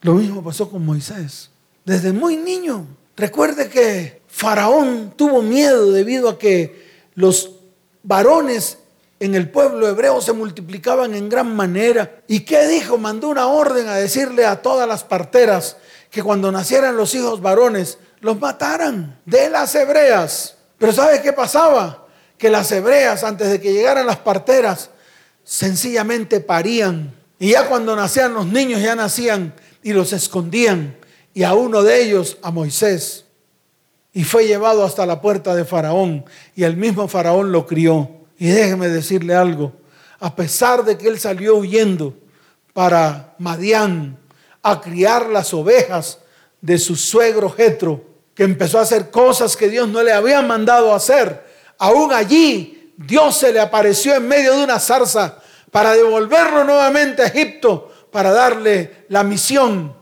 [0.00, 1.50] Lo mismo pasó con Moisés.
[1.84, 2.86] Desde muy niño.
[3.16, 7.52] Recuerde que Faraón tuvo miedo debido a que los
[8.02, 8.78] varones
[9.20, 12.22] en el pueblo hebreo se multiplicaban en gran manera.
[12.26, 12.98] ¿Y qué dijo?
[12.98, 15.76] Mandó una orden a decirle a todas las parteras
[16.10, 20.56] que cuando nacieran los hijos varones, los mataran de las hebreas.
[20.78, 22.06] Pero ¿sabe qué pasaba?
[22.38, 24.88] Que las hebreas, antes de que llegaran las parteras,
[25.44, 27.12] sencillamente parían.
[27.38, 30.96] Y ya cuando nacían los niños, ya nacían y los escondían.
[31.34, 33.26] Y a uno de ellos, a Moisés.
[34.14, 36.24] Y fue llevado hasta la puerta de Faraón.
[36.56, 38.10] Y el mismo Faraón lo crió.
[38.38, 39.74] Y déjeme decirle algo.
[40.18, 42.14] A pesar de que él salió huyendo
[42.72, 44.16] para Madián,
[44.62, 46.20] a criar las ovejas
[46.62, 50.94] de su suegro Jetro, que empezó a hacer cosas que Dios no le había mandado
[50.94, 51.44] hacer.
[51.78, 55.38] Aún allí Dios se le apareció en medio de una zarza
[55.70, 59.94] para devolverlo nuevamente a Egipto, para darle la misión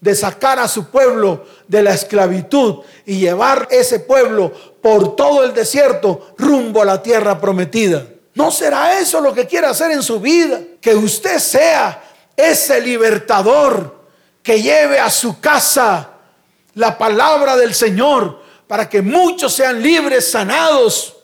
[0.00, 5.52] de sacar a su pueblo de la esclavitud y llevar ese pueblo por todo el
[5.52, 8.06] desierto rumbo a la tierra prometida.
[8.34, 10.60] ¿No será eso lo que quiere hacer en su vida?
[10.80, 12.02] Que usted sea
[12.36, 13.96] ese libertador
[14.42, 16.10] que lleve a su casa
[16.76, 21.16] la palabra del Señor para que muchos sean libres, sanados.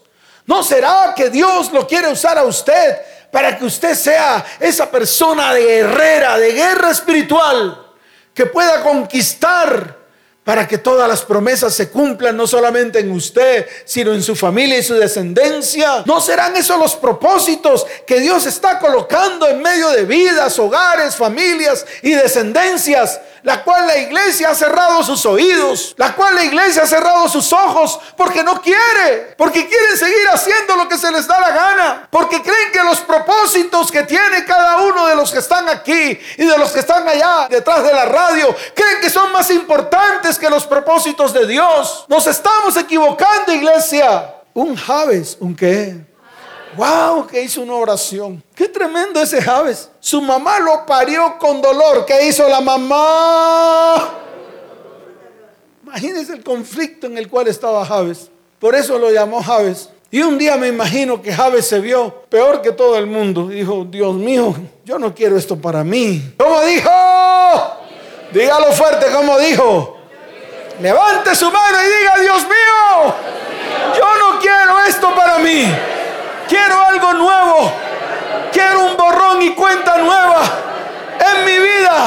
[0.47, 2.97] ¿No será que Dios lo quiere usar a usted
[3.31, 7.87] para que usted sea esa persona de guerrera, de guerra espiritual,
[8.35, 9.99] que pueda conquistar
[10.45, 14.79] para que todas las promesas se cumplan no solamente en usted, sino en su familia
[14.79, 16.03] y su descendencia.
[16.05, 21.87] ¿No serán esos los propósitos que Dios está colocando en medio de vidas, hogares, familias
[22.03, 23.21] y descendencias?
[23.45, 27.53] La cual la iglesia ha cerrado sus oídos, la cual la iglesia ha cerrado sus
[27.53, 32.09] ojos porque no quiere, porque quieren seguir haciendo lo que se les da la gana,
[32.09, 36.45] porque creen que los propósitos que tiene cada uno de los que están aquí y
[36.45, 40.51] de los que están allá detrás de la radio, creen que son más importantes que
[40.51, 42.05] los propósitos de Dios.
[42.09, 44.35] Nos estamos equivocando, iglesia.
[44.55, 46.13] Un Javes, ¿un qué?
[46.77, 48.43] Wow, que hizo una oración.
[48.55, 49.91] Qué tremendo ese Javes.
[50.01, 52.07] Su mamá lo parió con dolor.
[52.07, 54.19] ¿Qué hizo la mamá?
[55.83, 58.31] Imagínense el conflicto en el cual estaba Javes.
[58.59, 59.91] Por eso lo llamó Javes.
[60.11, 63.49] Y un día me imagino que Javes se vio peor que todo el mundo.
[63.49, 66.35] Dijo, Dios mío, yo no quiero esto para mí.
[66.39, 66.91] ¿Cómo dijo?
[68.33, 69.97] Dígalo fuerte, como dijo?
[70.83, 73.15] Levante su mano y diga, Dios mío,
[73.97, 75.73] yo no quiero esto para mí.
[76.49, 77.73] Quiero algo nuevo.
[78.53, 80.43] Quiero un borrón y cuenta nueva
[81.21, 82.07] en mi vida,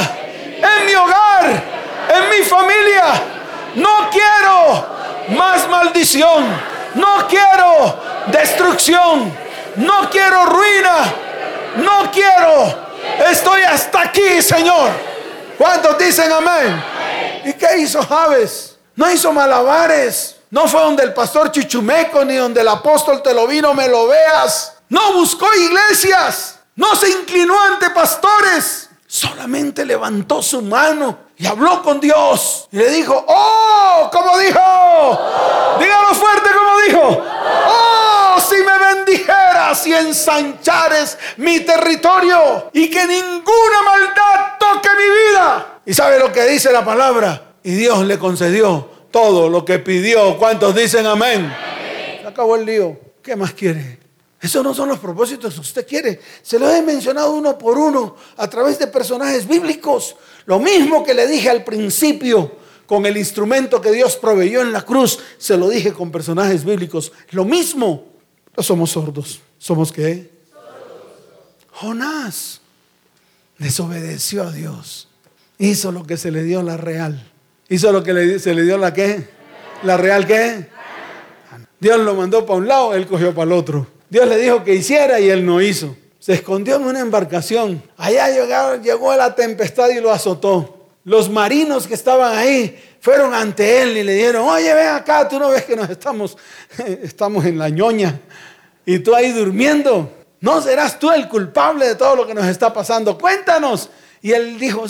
[0.58, 1.64] en mi hogar,
[2.16, 3.04] en mi familia.
[3.76, 4.86] No quiero
[5.30, 6.46] más maldición.
[6.96, 9.38] No quiero destrucción.
[9.78, 10.98] No quiero ruina.
[11.78, 12.88] No quiero.
[13.32, 15.15] Estoy hasta aquí, Señor.
[15.58, 16.84] ¿Cuántos dicen amén?
[17.46, 18.76] ¿Y qué hizo Javes?
[18.96, 20.36] No hizo malabares.
[20.50, 24.08] No fue donde el pastor Chichumeco ni donde el apóstol te lo vino, me lo
[24.08, 24.74] veas.
[24.90, 26.60] No buscó iglesias.
[26.76, 28.90] No se inclinó ante pastores.
[29.08, 32.68] Solamente levantó su mano y habló con Dios.
[32.72, 34.60] Y le dijo, oh, como dijo.
[35.80, 37.26] Dígalo fuerte como dijo.
[37.68, 45.15] Oh, si me bendijeras y ensanchares mi territorio y que ninguna maldad toque mi.
[45.86, 47.56] ¿Y sabe lo que dice la palabra?
[47.64, 50.38] Y Dios le concedió todo lo que pidió.
[50.38, 51.54] ¿Cuántos dicen amén?
[52.22, 53.00] Se acabó el lío.
[53.22, 54.00] ¿Qué más quiere?
[54.42, 56.20] Esos no son los propósitos que usted quiere.
[56.42, 60.16] Se los he mencionado uno por uno a través de personajes bíblicos.
[60.46, 62.52] Lo mismo que le dije al principio
[62.86, 67.12] con el instrumento que Dios proveyó en la cruz, se lo dije con personajes bíblicos.
[67.32, 68.06] Lo mismo.
[68.56, 69.40] No somos sordos.
[69.58, 70.30] ¿Somos qué?
[71.72, 72.62] Jonás
[73.58, 75.08] desobedeció a Dios.
[75.58, 77.24] Hizo lo que se le dio la real.
[77.70, 79.28] Hizo lo que se le dio la qué.
[79.84, 80.70] La real qué.
[81.80, 83.88] Dios lo mandó para un lado, él cogió para el otro.
[84.10, 85.96] Dios le dijo que hiciera y él no hizo.
[86.20, 87.82] Se escondió en una embarcación.
[87.98, 90.72] Allá llegó, llegó la tempestad y lo azotó.
[91.04, 95.38] los marinos que estaban ahí fueron ante él y le dijeron, oye, ven acá, tú
[95.38, 96.36] no ves que nos estamos,
[97.04, 98.20] estamos en la ñoña
[98.86, 100.12] y tú ahí durmiendo.
[100.42, 103.18] ¿No serás tú el culpable de todo lo que nos está pasando?
[103.18, 103.90] Cuéntanos.
[104.22, 104.86] Y él dijo,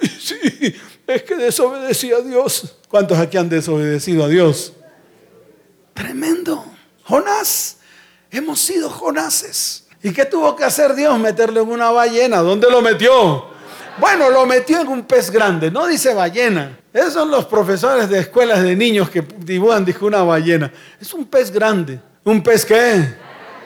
[0.20, 0.74] sí,
[1.06, 2.76] es que desobedecí a Dios.
[2.88, 4.72] ¿Cuántos aquí han desobedecido a Dios?
[5.94, 6.64] Tremendo.
[7.04, 7.78] Jonás,
[8.30, 9.86] hemos sido Jonases.
[10.02, 11.18] ¿Y qué tuvo que hacer Dios?
[11.18, 12.38] Meterlo en una ballena.
[12.38, 13.46] ¿Dónde lo metió?
[13.98, 16.78] Bueno, lo metió en un pez grande, no dice ballena.
[16.92, 20.70] Esos son los profesores de escuelas de niños que dibujan, dijo una ballena.
[21.00, 22.00] Es un pez grande.
[22.24, 23.14] ¿Un pez qué?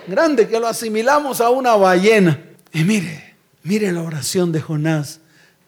[0.06, 2.38] Grande, que lo asimilamos a una ballena.
[2.72, 5.20] Y mire, mire la oración de Jonás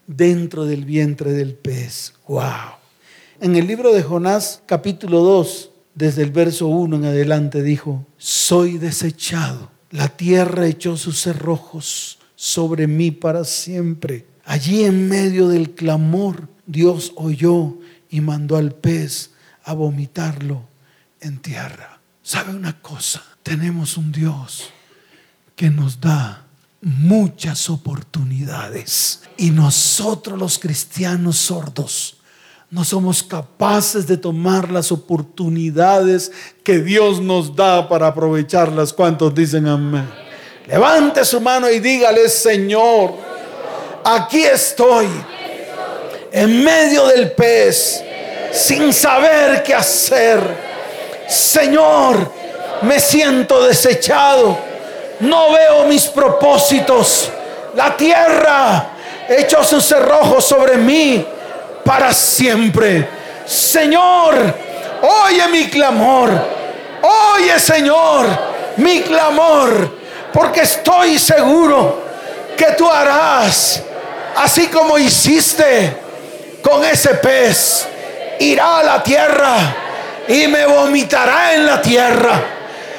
[0.06, 2.14] dentro del vientre del pez.
[2.28, 2.76] ¡Wow!
[3.40, 8.78] En el libro de Jonás, capítulo 2, desde el verso 1 en adelante, dijo, soy
[8.78, 9.70] desechado.
[9.90, 14.26] La tierra echó sus cerrojos sobre mí para siempre.
[14.44, 19.32] Allí en medio del clamor, Dios oyó y mandó al pez
[19.64, 20.68] a vomitarlo
[21.20, 22.00] en tierra.
[22.22, 23.22] ¿Sabe una cosa?
[23.42, 24.70] Tenemos un Dios
[25.56, 26.46] que nos da
[26.82, 32.16] muchas oportunidades y nosotros los cristianos sordos
[32.72, 36.32] no somos capaces de tomar las oportunidades
[36.64, 38.94] que Dios nos da para aprovecharlas.
[38.94, 40.08] ¿Cuántos dicen amén?
[40.66, 43.12] Levante su mano y dígale, Señor,
[44.02, 45.06] aquí estoy,
[46.32, 48.02] en medio del pez,
[48.52, 50.40] sin saber qué hacer.
[51.28, 52.32] Señor,
[52.80, 54.58] me siento desechado,
[55.22, 57.30] no veo mis propósitos.
[57.74, 58.90] La tierra
[59.28, 61.24] echó sus cerrojos sobre mí
[61.84, 63.08] para siempre.
[63.46, 64.34] Señor,
[65.02, 66.30] oye mi clamor.
[67.34, 68.26] Oye, Señor,
[68.76, 69.98] mi clamor,
[70.32, 72.00] porque estoy seguro
[72.56, 73.82] que tú harás
[74.36, 75.96] así como hiciste
[76.62, 77.86] con ese pez,
[78.38, 79.56] irá a la tierra
[80.28, 82.40] y me vomitará en la tierra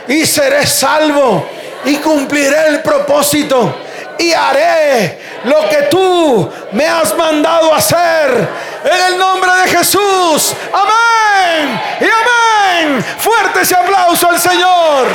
[0.07, 1.47] y seré salvo
[1.85, 3.75] y cumpliré el propósito
[4.17, 8.47] y haré lo que tú me has mandado hacer
[8.83, 10.53] en el nombre de Jesús.
[10.71, 13.03] Amén y amén.
[13.17, 15.07] Fuerte ese aplauso al Señor.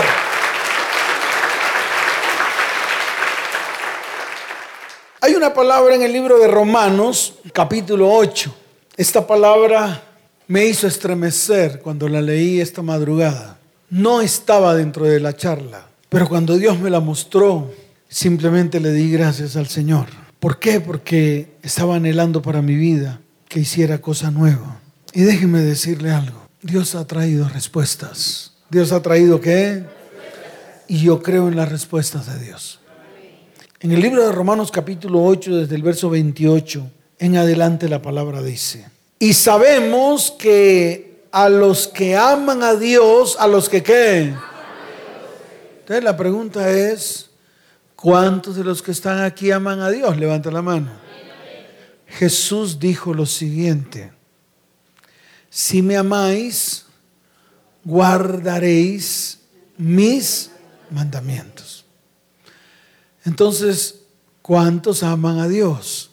[5.20, 8.54] Hay una palabra en el libro de Romanos, capítulo 8.
[8.96, 10.02] Esta palabra
[10.46, 13.59] me hizo estremecer cuando la leí esta madrugada.
[13.90, 17.71] No estaba dentro de la charla, pero cuando Dios me la mostró,
[18.09, 20.07] simplemente le di gracias al Señor.
[20.40, 20.81] ¿Por qué?
[20.81, 24.81] Porque estaba anhelando para mi vida que hiciera cosa nueva.
[25.12, 26.47] Y déjeme decirle algo.
[26.62, 28.53] Dios ha traído respuestas.
[28.71, 29.85] Dios ha traído qué?
[30.87, 32.81] Y yo creo en las respuestas de Dios.
[33.81, 38.42] En el libro de Romanos capítulo 8, desde el verso 28 en adelante la palabra
[38.42, 38.87] dice,
[39.18, 44.35] y sabemos que a los que aman a Dios, a los que qué.
[45.88, 47.31] Entonces la pregunta es,
[47.96, 50.18] ¿cuántos de los que están aquí aman a Dios?
[50.18, 50.90] Levanta la mano.
[52.07, 54.12] Jesús dijo lo siguiente,
[55.48, 56.85] si me amáis,
[57.85, 59.38] guardaréis
[59.79, 60.51] mis
[60.90, 61.87] mandamientos.
[63.24, 64.03] Entonces,
[64.42, 66.11] ¿cuántos aman a Dios?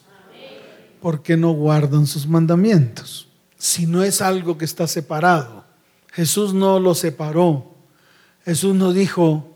[1.02, 3.28] ¿Por qué no guardan sus mandamientos?
[3.58, 5.66] Si no es algo que está separado.
[6.12, 7.74] Jesús no lo separó.
[8.42, 9.52] Jesús no dijo,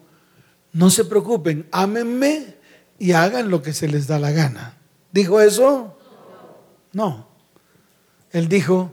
[0.72, 2.56] no se preocupen, ámenme
[2.98, 4.76] y hagan lo que se les da la gana.
[5.12, 5.96] ¿Dijo eso?
[6.92, 7.28] No.
[8.30, 8.92] Él dijo,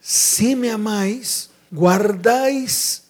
[0.00, 3.04] si me amáis, guardáis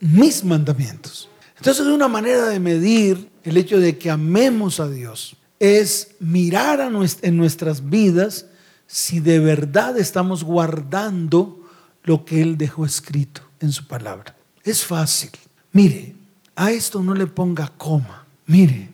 [0.00, 1.28] mis mandamientos.
[1.56, 5.36] Entonces es una manera de medir el hecho de que amemos a Dios.
[5.58, 8.46] Es mirar en nuestras vidas
[8.86, 11.60] si de verdad estamos guardando
[12.02, 14.36] lo que Él dejó escrito en su palabra.
[14.64, 15.30] Es fácil.
[15.72, 16.14] Mire,
[16.56, 18.26] a esto no le ponga coma.
[18.46, 18.90] Mire,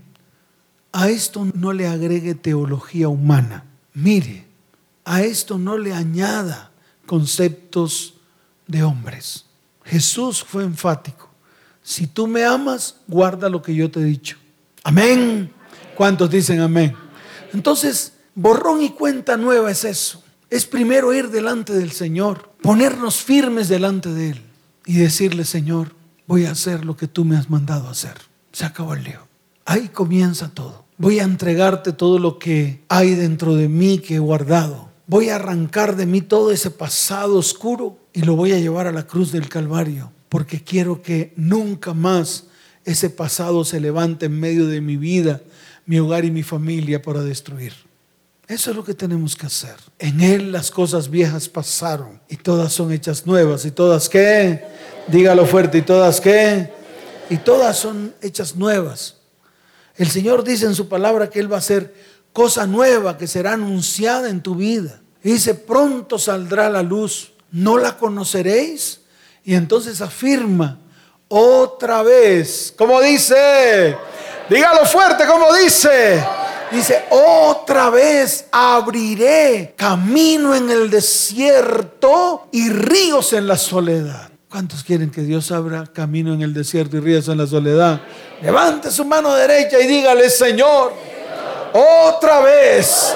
[0.92, 3.64] a esto no le agregue teología humana.
[3.94, 4.46] Mire,
[5.04, 6.70] a esto no le añada
[7.06, 8.14] conceptos
[8.66, 9.46] de hombres.
[9.84, 11.28] Jesús fue enfático.
[11.82, 14.36] Si tú me amas, guarda lo que yo te he dicho.
[14.84, 15.50] Amén.
[15.96, 16.94] ¿Cuántos dicen amén?
[17.52, 20.22] Entonces, borrón y cuenta nueva es eso.
[20.50, 24.42] Es primero ir delante del Señor, ponernos firmes delante de Él
[24.86, 25.94] y decirle, Señor,
[26.28, 28.14] voy a hacer lo que tú me has mandado hacer.
[28.52, 29.26] Se acabó el lío.
[29.64, 30.84] Ahí comienza todo.
[30.98, 34.90] Voy a entregarte todo lo que hay dentro de mí que he guardado.
[35.06, 38.92] Voy a arrancar de mí todo ese pasado oscuro y lo voy a llevar a
[38.92, 42.44] la cruz del Calvario porque quiero que nunca más
[42.84, 45.40] ese pasado se levante en medio de mi vida,
[45.86, 47.72] mi hogar y mi familia para destruir.
[48.48, 49.76] Eso es lo que tenemos que hacer.
[49.98, 53.66] En Él las cosas viejas pasaron y todas son hechas nuevas.
[53.66, 54.64] ¿Y todas qué?
[55.06, 55.76] Dígalo fuerte.
[55.76, 56.72] ¿Y todas qué?
[57.28, 59.16] Y todas son hechas nuevas.
[59.96, 61.94] El Señor dice en su palabra que Él va a hacer
[62.32, 65.02] cosa nueva que será anunciada en tu vida.
[65.22, 67.32] Y dice, pronto saldrá la luz.
[67.52, 69.02] ¿No la conoceréis?
[69.44, 70.78] Y entonces afirma
[71.28, 73.94] otra vez, como dice,
[74.48, 76.24] dígalo fuerte, como dice
[76.70, 84.28] Dice, otra vez abriré camino en el desierto y ríos en la soledad.
[84.50, 88.00] ¿Cuántos quieren que Dios abra camino en el desierto y ríos en la soledad?
[88.42, 90.92] Levante su mano derecha y dígale, Señor,
[91.72, 93.14] otra vez,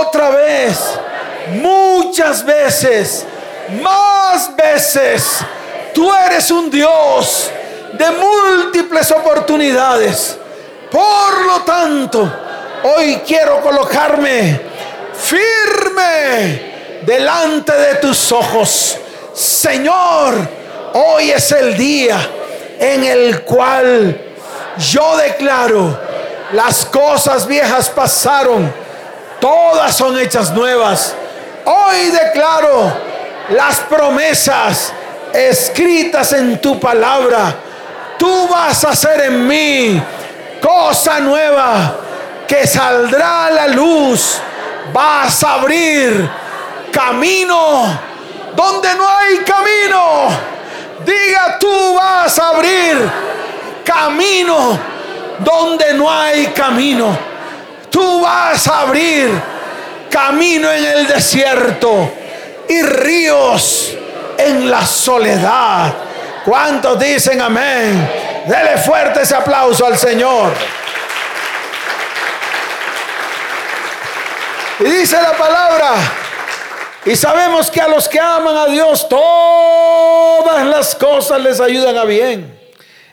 [0.00, 0.78] otra vez,
[1.60, 3.26] muchas veces,
[3.82, 5.38] más veces,
[5.94, 7.50] tú eres un Dios
[7.98, 10.38] de múltiples oportunidades
[10.90, 12.30] por lo tanto,
[12.84, 14.60] hoy quiero colocarme
[15.14, 18.96] firme delante de tus ojos.
[19.34, 20.34] Señor,
[20.94, 22.18] hoy es el día
[22.78, 24.20] en el cual
[24.78, 25.98] yo declaro,
[26.52, 28.72] las cosas viejas pasaron,
[29.40, 31.14] todas son hechas nuevas.
[31.64, 32.92] Hoy declaro
[33.50, 34.92] las promesas
[35.32, 37.54] escritas en tu palabra.
[38.18, 40.02] Tú vas a hacer en mí
[40.60, 41.96] cosa nueva
[42.46, 44.40] que saldrá a la luz.
[44.92, 46.28] Vas a abrir
[46.90, 47.98] camino
[48.56, 50.28] donde no hay camino.
[51.04, 53.10] Diga tú vas a abrir
[53.84, 54.78] camino
[55.38, 57.16] donde no hay camino.
[57.90, 59.30] Tú vas a abrir
[60.10, 62.10] camino en el desierto
[62.68, 63.94] y ríos
[64.36, 65.94] en la soledad.
[66.44, 68.27] ¿Cuántos dicen amén?
[68.48, 70.50] Dele fuerte ese aplauso al Señor.
[74.80, 75.92] Y dice la palabra,
[77.04, 82.04] y sabemos que a los que aman a Dios todas las cosas les ayudan a
[82.04, 82.58] bien.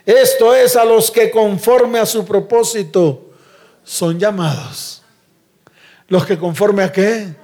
[0.06, 3.32] Esto es a los que conforme a su propósito
[3.84, 5.02] son llamados.
[6.08, 7.34] Los que conforme a qué?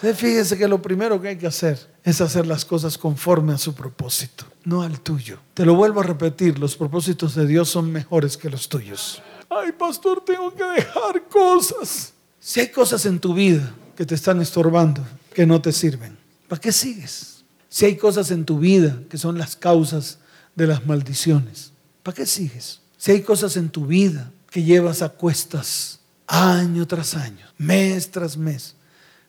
[0.00, 1.78] Fíjense que lo primero que hay que hacer
[2.08, 5.38] es hacer las cosas conforme a su propósito, no al tuyo.
[5.52, 9.22] Te lo vuelvo a repetir, los propósitos de Dios son mejores que los tuyos.
[9.50, 12.14] Ay, pastor, tengo que dejar cosas.
[12.40, 15.04] Si hay cosas en tu vida que te están estorbando,
[15.34, 16.16] que no te sirven,
[16.48, 17.44] ¿para qué sigues?
[17.68, 20.18] Si hay cosas en tu vida que son las causas
[20.54, 22.80] de las maldiciones, ¿para qué sigues?
[22.96, 28.38] Si hay cosas en tu vida que llevas a cuestas año tras año, mes tras
[28.38, 28.76] mes,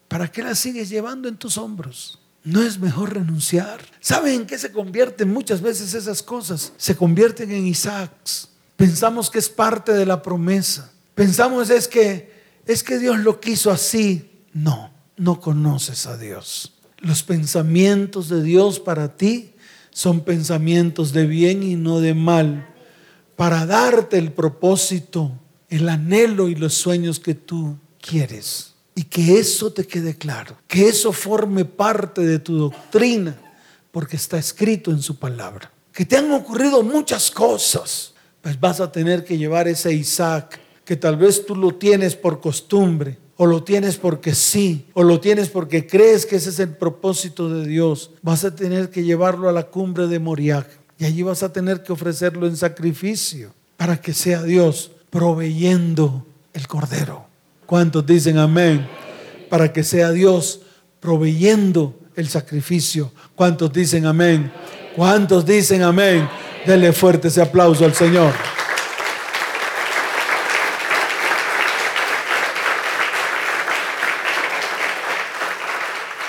[0.08, 2.18] ¿para qué las sigues llevando en tus hombros?
[2.42, 3.80] ¿No es mejor renunciar?
[4.00, 6.72] ¿Saben en qué se convierten muchas veces esas cosas?
[6.76, 8.48] Se convierten en Isaacs.
[8.76, 10.90] Pensamos que es parte de la promesa.
[11.14, 14.30] Pensamos es que es que Dios lo quiso así.
[14.52, 16.72] No, no conoces a Dios.
[16.98, 19.54] Los pensamientos de Dios para ti
[19.90, 22.68] son pensamientos de bien y no de mal,
[23.36, 25.32] para darte el propósito,
[25.68, 28.69] el anhelo y los sueños que tú quieres.
[28.94, 33.36] Y que eso te quede claro, que eso forme parte de tu doctrina,
[33.92, 35.70] porque está escrito en su palabra.
[35.92, 40.96] Que te han ocurrido muchas cosas, pues vas a tener que llevar ese Isaac, que
[40.96, 45.48] tal vez tú lo tienes por costumbre, o lo tienes porque sí, o lo tienes
[45.48, 48.10] porque crees que ese es el propósito de Dios.
[48.20, 50.66] Vas a tener que llevarlo a la cumbre de Moriah
[50.98, 56.68] y allí vas a tener que ofrecerlo en sacrificio para que sea Dios proveyendo el
[56.68, 57.29] cordero.
[57.70, 58.84] ¿Cuántos dicen amén?
[59.48, 60.62] Para que sea Dios
[60.98, 63.12] proveyendo el sacrificio.
[63.36, 64.52] ¿Cuántos dicen amén?
[64.96, 66.28] ¿Cuántos dicen amén?
[66.66, 68.32] Denle fuerte ese aplauso al Señor.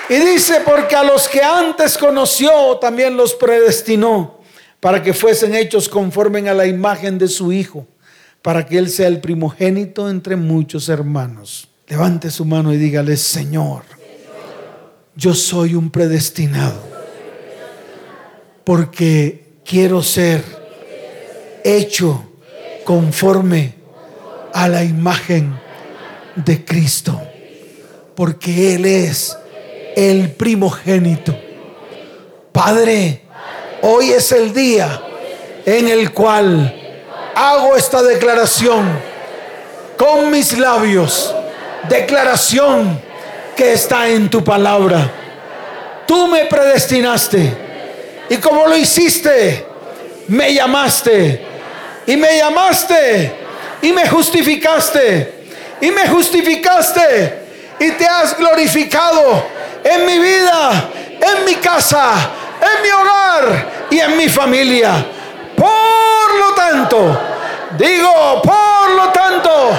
[0.08, 4.38] Y dice, porque a los que antes conoció también los predestinó
[4.78, 7.88] para que fuesen hechos conforme a la imagen de su Hijo
[8.42, 11.68] para que Él sea el primogénito entre muchos hermanos.
[11.86, 13.84] Levante su mano y dígale, Señor,
[15.14, 16.80] yo soy un predestinado
[18.64, 20.42] porque quiero ser
[21.64, 22.24] hecho
[22.84, 23.74] conforme
[24.52, 25.58] a la imagen
[26.34, 27.20] de Cristo,
[28.14, 29.36] porque Él es
[29.96, 31.36] el primogénito.
[32.50, 33.22] Padre,
[33.82, 35.00] hoy es el día
[35.64, 36.81] en el cual
[37.34, 38.88] hago esta declaración
[39.96, 41.34] con mis labios.
[41.88, 43.00] Declaración
[43.56, 45.10] que está en tu palabra.
[46.06, 47.52] Tú me predestinaste.
[48.28, 49.66] Y como lo hiciste,
[50.28, 51.44] me llamaste.
[52.06, 53.32] Y me llamaste.
[53.82, 55.42] Y me justificaste.
[55.82, 57.42] y me justificaste
[57.80, 59.44] y te has glorificado
[59.82, 60.88] en mi vida,
[61.20, 62.30] en mi casa,
[62.60, 65.04] en mi hogar y en mi familia.
[65.56, 67.20] Por lo tanto,
[67.78, 69.70] digo, por lo tanto,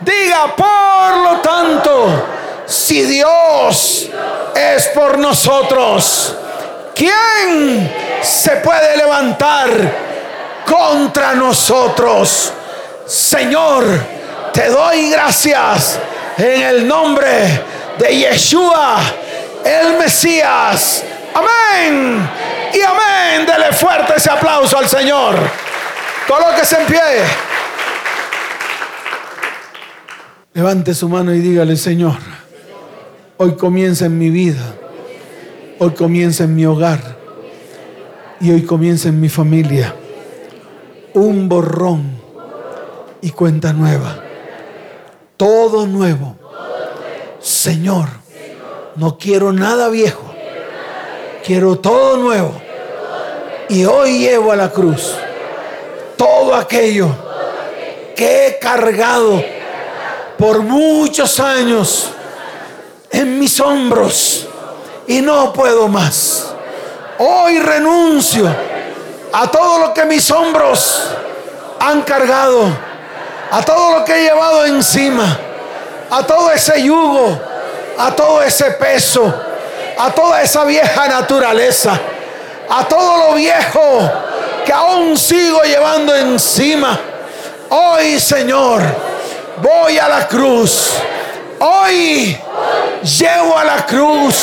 [0.00, 2.26] diga, por lo tanto,
[2.66, 4.08] si Dios
[4.54, 6.34] es por nosotros,
[6.94, 7.92] ¿quién
[8.22, 9.68] se puede levantar
[10.66, 12.52] contra nosotros?
[13.06, 13.84] Señor,
[14.52, 15.98] te doy gracias
[16.36, 17.62] en el nombre
[17.98, 18.98] de Yeshua,
[19.64, 21.02] el Mesías.
[21.34, 22.30] Amén.
[22.72, 23.46] Y amén.
[23.46, 25.36] Dele fuerte ese aplauso al Señor.
[26.28, 27.00] Colóquese en pie.
[30.52, 32.18] Levante su mano y dígale, Señor,
[33.38, 34.74] hoy comienza en mi vida,
[35.78, 37.00] hoy comienza en mi hogar
[38.40, 39.94] y hoy comienza en mi familia
[41.14, 42.20] un borrón
[43.22, 44.22] y cuenta nueva.
[45.38, 46.36] Todo nuevo.
[47.40, 48.08] Señor,
[48.96, 50.24] no quiero nada viejo.
[51.46, 52.60] Quiero todo nuevo.
[53.70, 55.14] Y hoy llevo a la cruz
[56.48, 57.14] todo aquello
[58.16, 59.44] que he cargado
[60.38, 62.08] por muchos años
[63.10, 64.48] en mis hombros
[65.06, 66.46] y no puedo más.
[67.18, 68.48] Hoy renuncio
[69.30, 71.08] a todo lo que mis hombros
[71.80, 72.66] han cargado
[73.50, 75.38] a todo lo que he llevado encima,
[76.10, 77.38] a todo ese yugo,
[77.98, 79.34] a todo ese peso,
[79.98, 81.98] a toda esa vieja naturaleza,
[82.70, 84.28] a todo lo viejo
[84.68, 87.00] que aún sigo llevando encima.
[87.70, 88.82] Hoy, Señor,
[89.62, 90.90] voy a la cruz.
[91.58, 92.36] Hoy
[93.18, 94.36] llevo a la cruz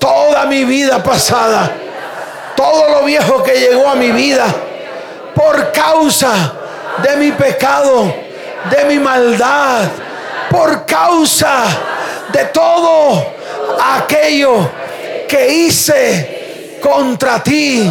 [0.00, 1.70] toda mi vida pasada,
[2.56, 4.46] todo lo viejo que llegó a mi vida
[5.32, 6.52] por causa
[7.00, 8.12] de mi pecado,
[8.68, 9.82] de mi maldad,
[10.50, 11.66] por causa
[12.32, 13.26] de todo
[13.96, 14.68] aquello
[15.28, 17.88] que hice contra ti,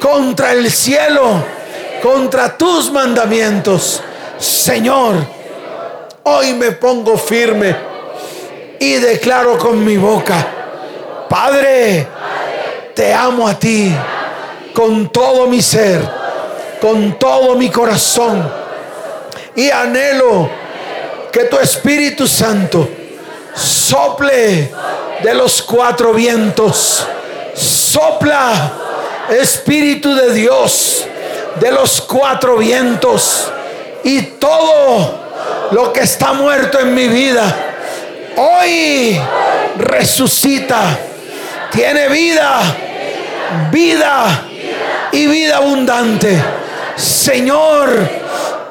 [0.00, 1.44] contra el cielo,
[2.02, 4.02] contra tus mandamientos.
[4.38, 5.16] Señor,
[6.24, 7.74] hoy me pongo firme
[8.78, 10.46] y declaro con mi boca,
[11.28, 12.06] Padre,
[12.94, 13.94] te amo a ti
[14.74, 16.26] con todo mi ser
[16.80, 18.48] con todo mi corazón
[19.54, 20.48] y anhelo
[21.32, 22.88] que tu Espíritu Santo
[23.54, 24.70] sople
[25.22, 27.06] de los cuatro vientos.
[27.54, 28.72] Sopla,
[29.30, 31.06] Espíritu de Dios,
[31.56, 33.50] de los cuatro vientos.
[34.04, 35.26] Y todo
[35.72, 37.44] lo que está muerto en mi vida,
[38.36, 39.20] hoy
[39.78, 40.98] resucita.
[41.72, 42.60] Tiene vida,
[43.70, 44.44] vida
[45.12, 46.42] y vida abundante.
[46.96, 48.08] Señor,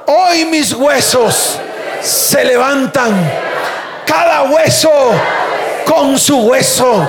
[0.08, 1.60] hoy mis huesos
[2.02, 3.32] se levantan,
[4.06, 4.92] cada hueso
[5.86, 7.08] con su hueso,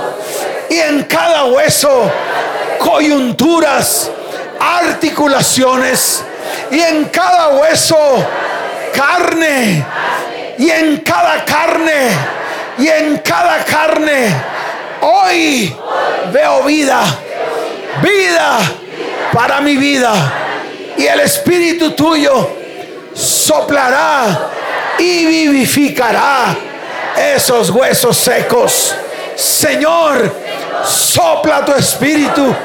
[0.69, 2.11] y en cada hueso
[2.79, 4.11] coyunturas,
[4.59, 6.23] articulaciones,
[6.71, 7.97] y en cada hueso
[8.93, 9.85] carne,
[10.57, 12.09] y en cada carne,
[12.77, 14.33] y en cada carne,
[15.01, 15.75] hoy
[16.31, 17.03] veo vida,
[18.01, 18.59] vida
[19.31, 20.33] para mi vida
[20.97, 22.49] y el Espíritu tuyo
[23.13, 24.49] soplará
[24.97, 26.55] y vivificará
[27.35, 28.95] esos huesos secos.
[29.37, 30.33] Señor,
[30.83, 32.55] sopla tu Espíritu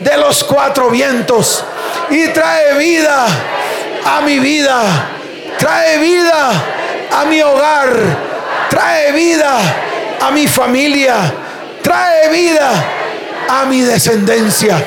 [0.00, 1.64] de los cuatro vientos
[2.10, 3.26] y trae vida
[4.04, 5.08] a mi vida,
[5.56, 6.50] trae vida
[7.12, 7.96] a mi hogar,
[8.68, 9.56] trae vida
[10.20, 11.14] a mi familia,
[11.80, 12.70] trae vida
[13.48, 14.84] a mi descendencia.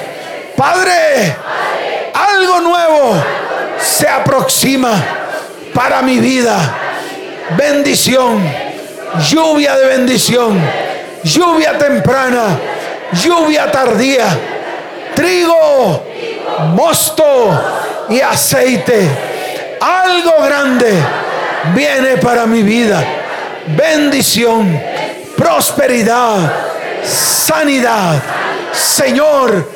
[0.58, 1.38] Padre,
[2.14, 3.24] algo nuevo
[3.82, 4.92] se aproxima
[5.74, 6.58] para mi vida.
[7.58, 8.44] Bendición,
[9.30, 10.62] lluvia de bendición,
[11.24, 12.60] lluvia temprana,
[13.14, 14.26] lluvia tardía,
[15.16, 16.04] trigo,
[16.76, 19.10] mosto y aceite.
[19.82, 20.94] Algo grande
[21.74, 23.04] viene para mi vida.
[23.68, 24.80] Bendición,
[25.38, 26.52] prosperidad,
[27.04, 28.22] sanidad.
[28.74, 29.72] Señor,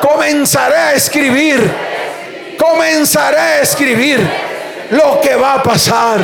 [0.00, 1.88] comenzaré a escribir
[2.58, 4.20] comenzaré a escribir
[4.90, 6.20] lo que va a pasar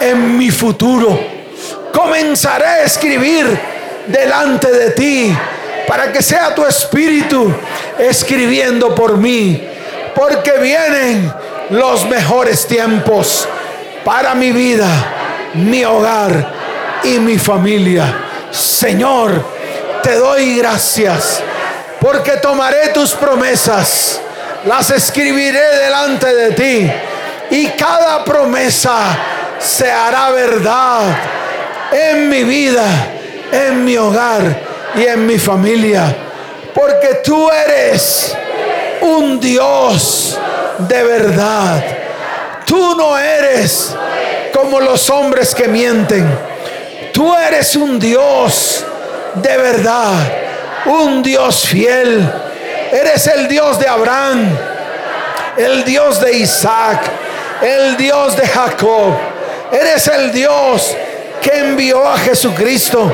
[0.00, 1.18] en mi futuro.
[1.92, 3.75] Comenzaré a escribir
[4.06, 5.36] delante de ti
[5.86, 7.54] para que sea tu espíritu
[7.98, 9.62] escribiendo por mí.
[10.14, 11.32] Porque vienen
[11.70, 13.46] los mejores tiempos
[14.04, 14.88] para mi vida,
[15.54, 16.52] mi hogar
[17.04, 18.24] y mi familia.
[18.50, 19.44] Señor,
[20.02, 21.42] te doy gracias
[22.00, 24.20] porque tomaré tus promesas
[24.66, 26.92] las escribiré delante de ti.
[27.50, 28.98] Y cada promesa
[29.58, 31.02] se hará verdad
[31.92, 32.84] en mi vida,
[33.52, 34.42] en mi hogar
[34.94, 36.14] y en mi familia.
[36.74, 38.36] Porque tú eres
[39.00, 40.38] un Dios
[40.78, 41.84] de verdad.
[42.66, 43.94] Tú no eres
[44.52, 46.26] como los hombres que mienten.
[47.12, 48.84] Tú eres un Dios
[49.34, 50.14] de verdad,
[50.86, 52.30] un Dios fiel.
[52.92, 54.48] Eres el Dios de Abraham,
[55.56, 57.00] el Dios de Isaac,
[57.62, 59.14] el Dios de Jacob.
[59.72, 60.94] Eres el Dios
[61.42, 63.10] que envió a Jesucristo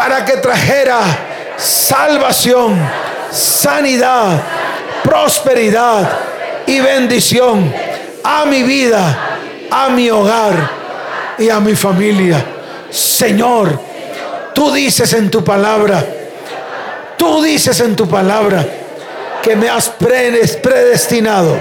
[0.00, 1.02] para que trajera
[1.58, 2.74] salvación,
[3.30, 4.40] sanidad,
[5.04, 6.08] prosperidad
[6.66, 7.70] y bendición
[8.24, 9.36] a mi vida,
[9.70, 10.54] a mi hogar
[11.36, 12.42] y a mi familia.
[12.88, 13.78] Señor,
[14.54, 16.02] tú dices en tu palabra,
[17.18, 18.64] tú dices en tu palabra
[19.42, 21.60] que me has predestinado.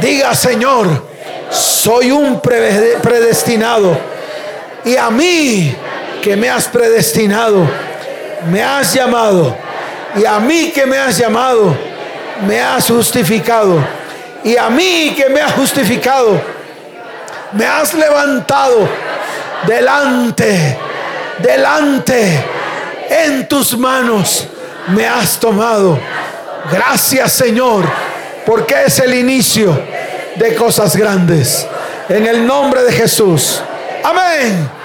[0.00, 1.08] Diga, Señor,
[1.50, 3.98] soy un predestinado.
[4.84, 5.76] Y a mí
[6.22, 7.66] que me has predestinado,
[8.50, 9.56] me has llamado.
[10.16, 11.76] Y a mí que me has llamado,
[12.46, 13.82] me has justificado.
[14.44, 16.40] Y a mí que me has justificado,
[17.52, 18.88] me has levantado
[19.66, 20.78] delante,
[21.38, 22.44] delante,
[23.10, 24.46] en tus manos
[24.88, 25.98] me has tomado.
[26.70, 27.84] Gracias Señor,
[28.46, 29.78] porque es el inicio
[30.36, 31.66] de cosas grandes.
[32.08, 33.60] En el nombre de Jesús.
[34.02, 34.77] Amén.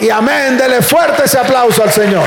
[0.00, 0.56] Y amén.
[0.56, 2.26] Dele fuerte ese aplauso al Señor.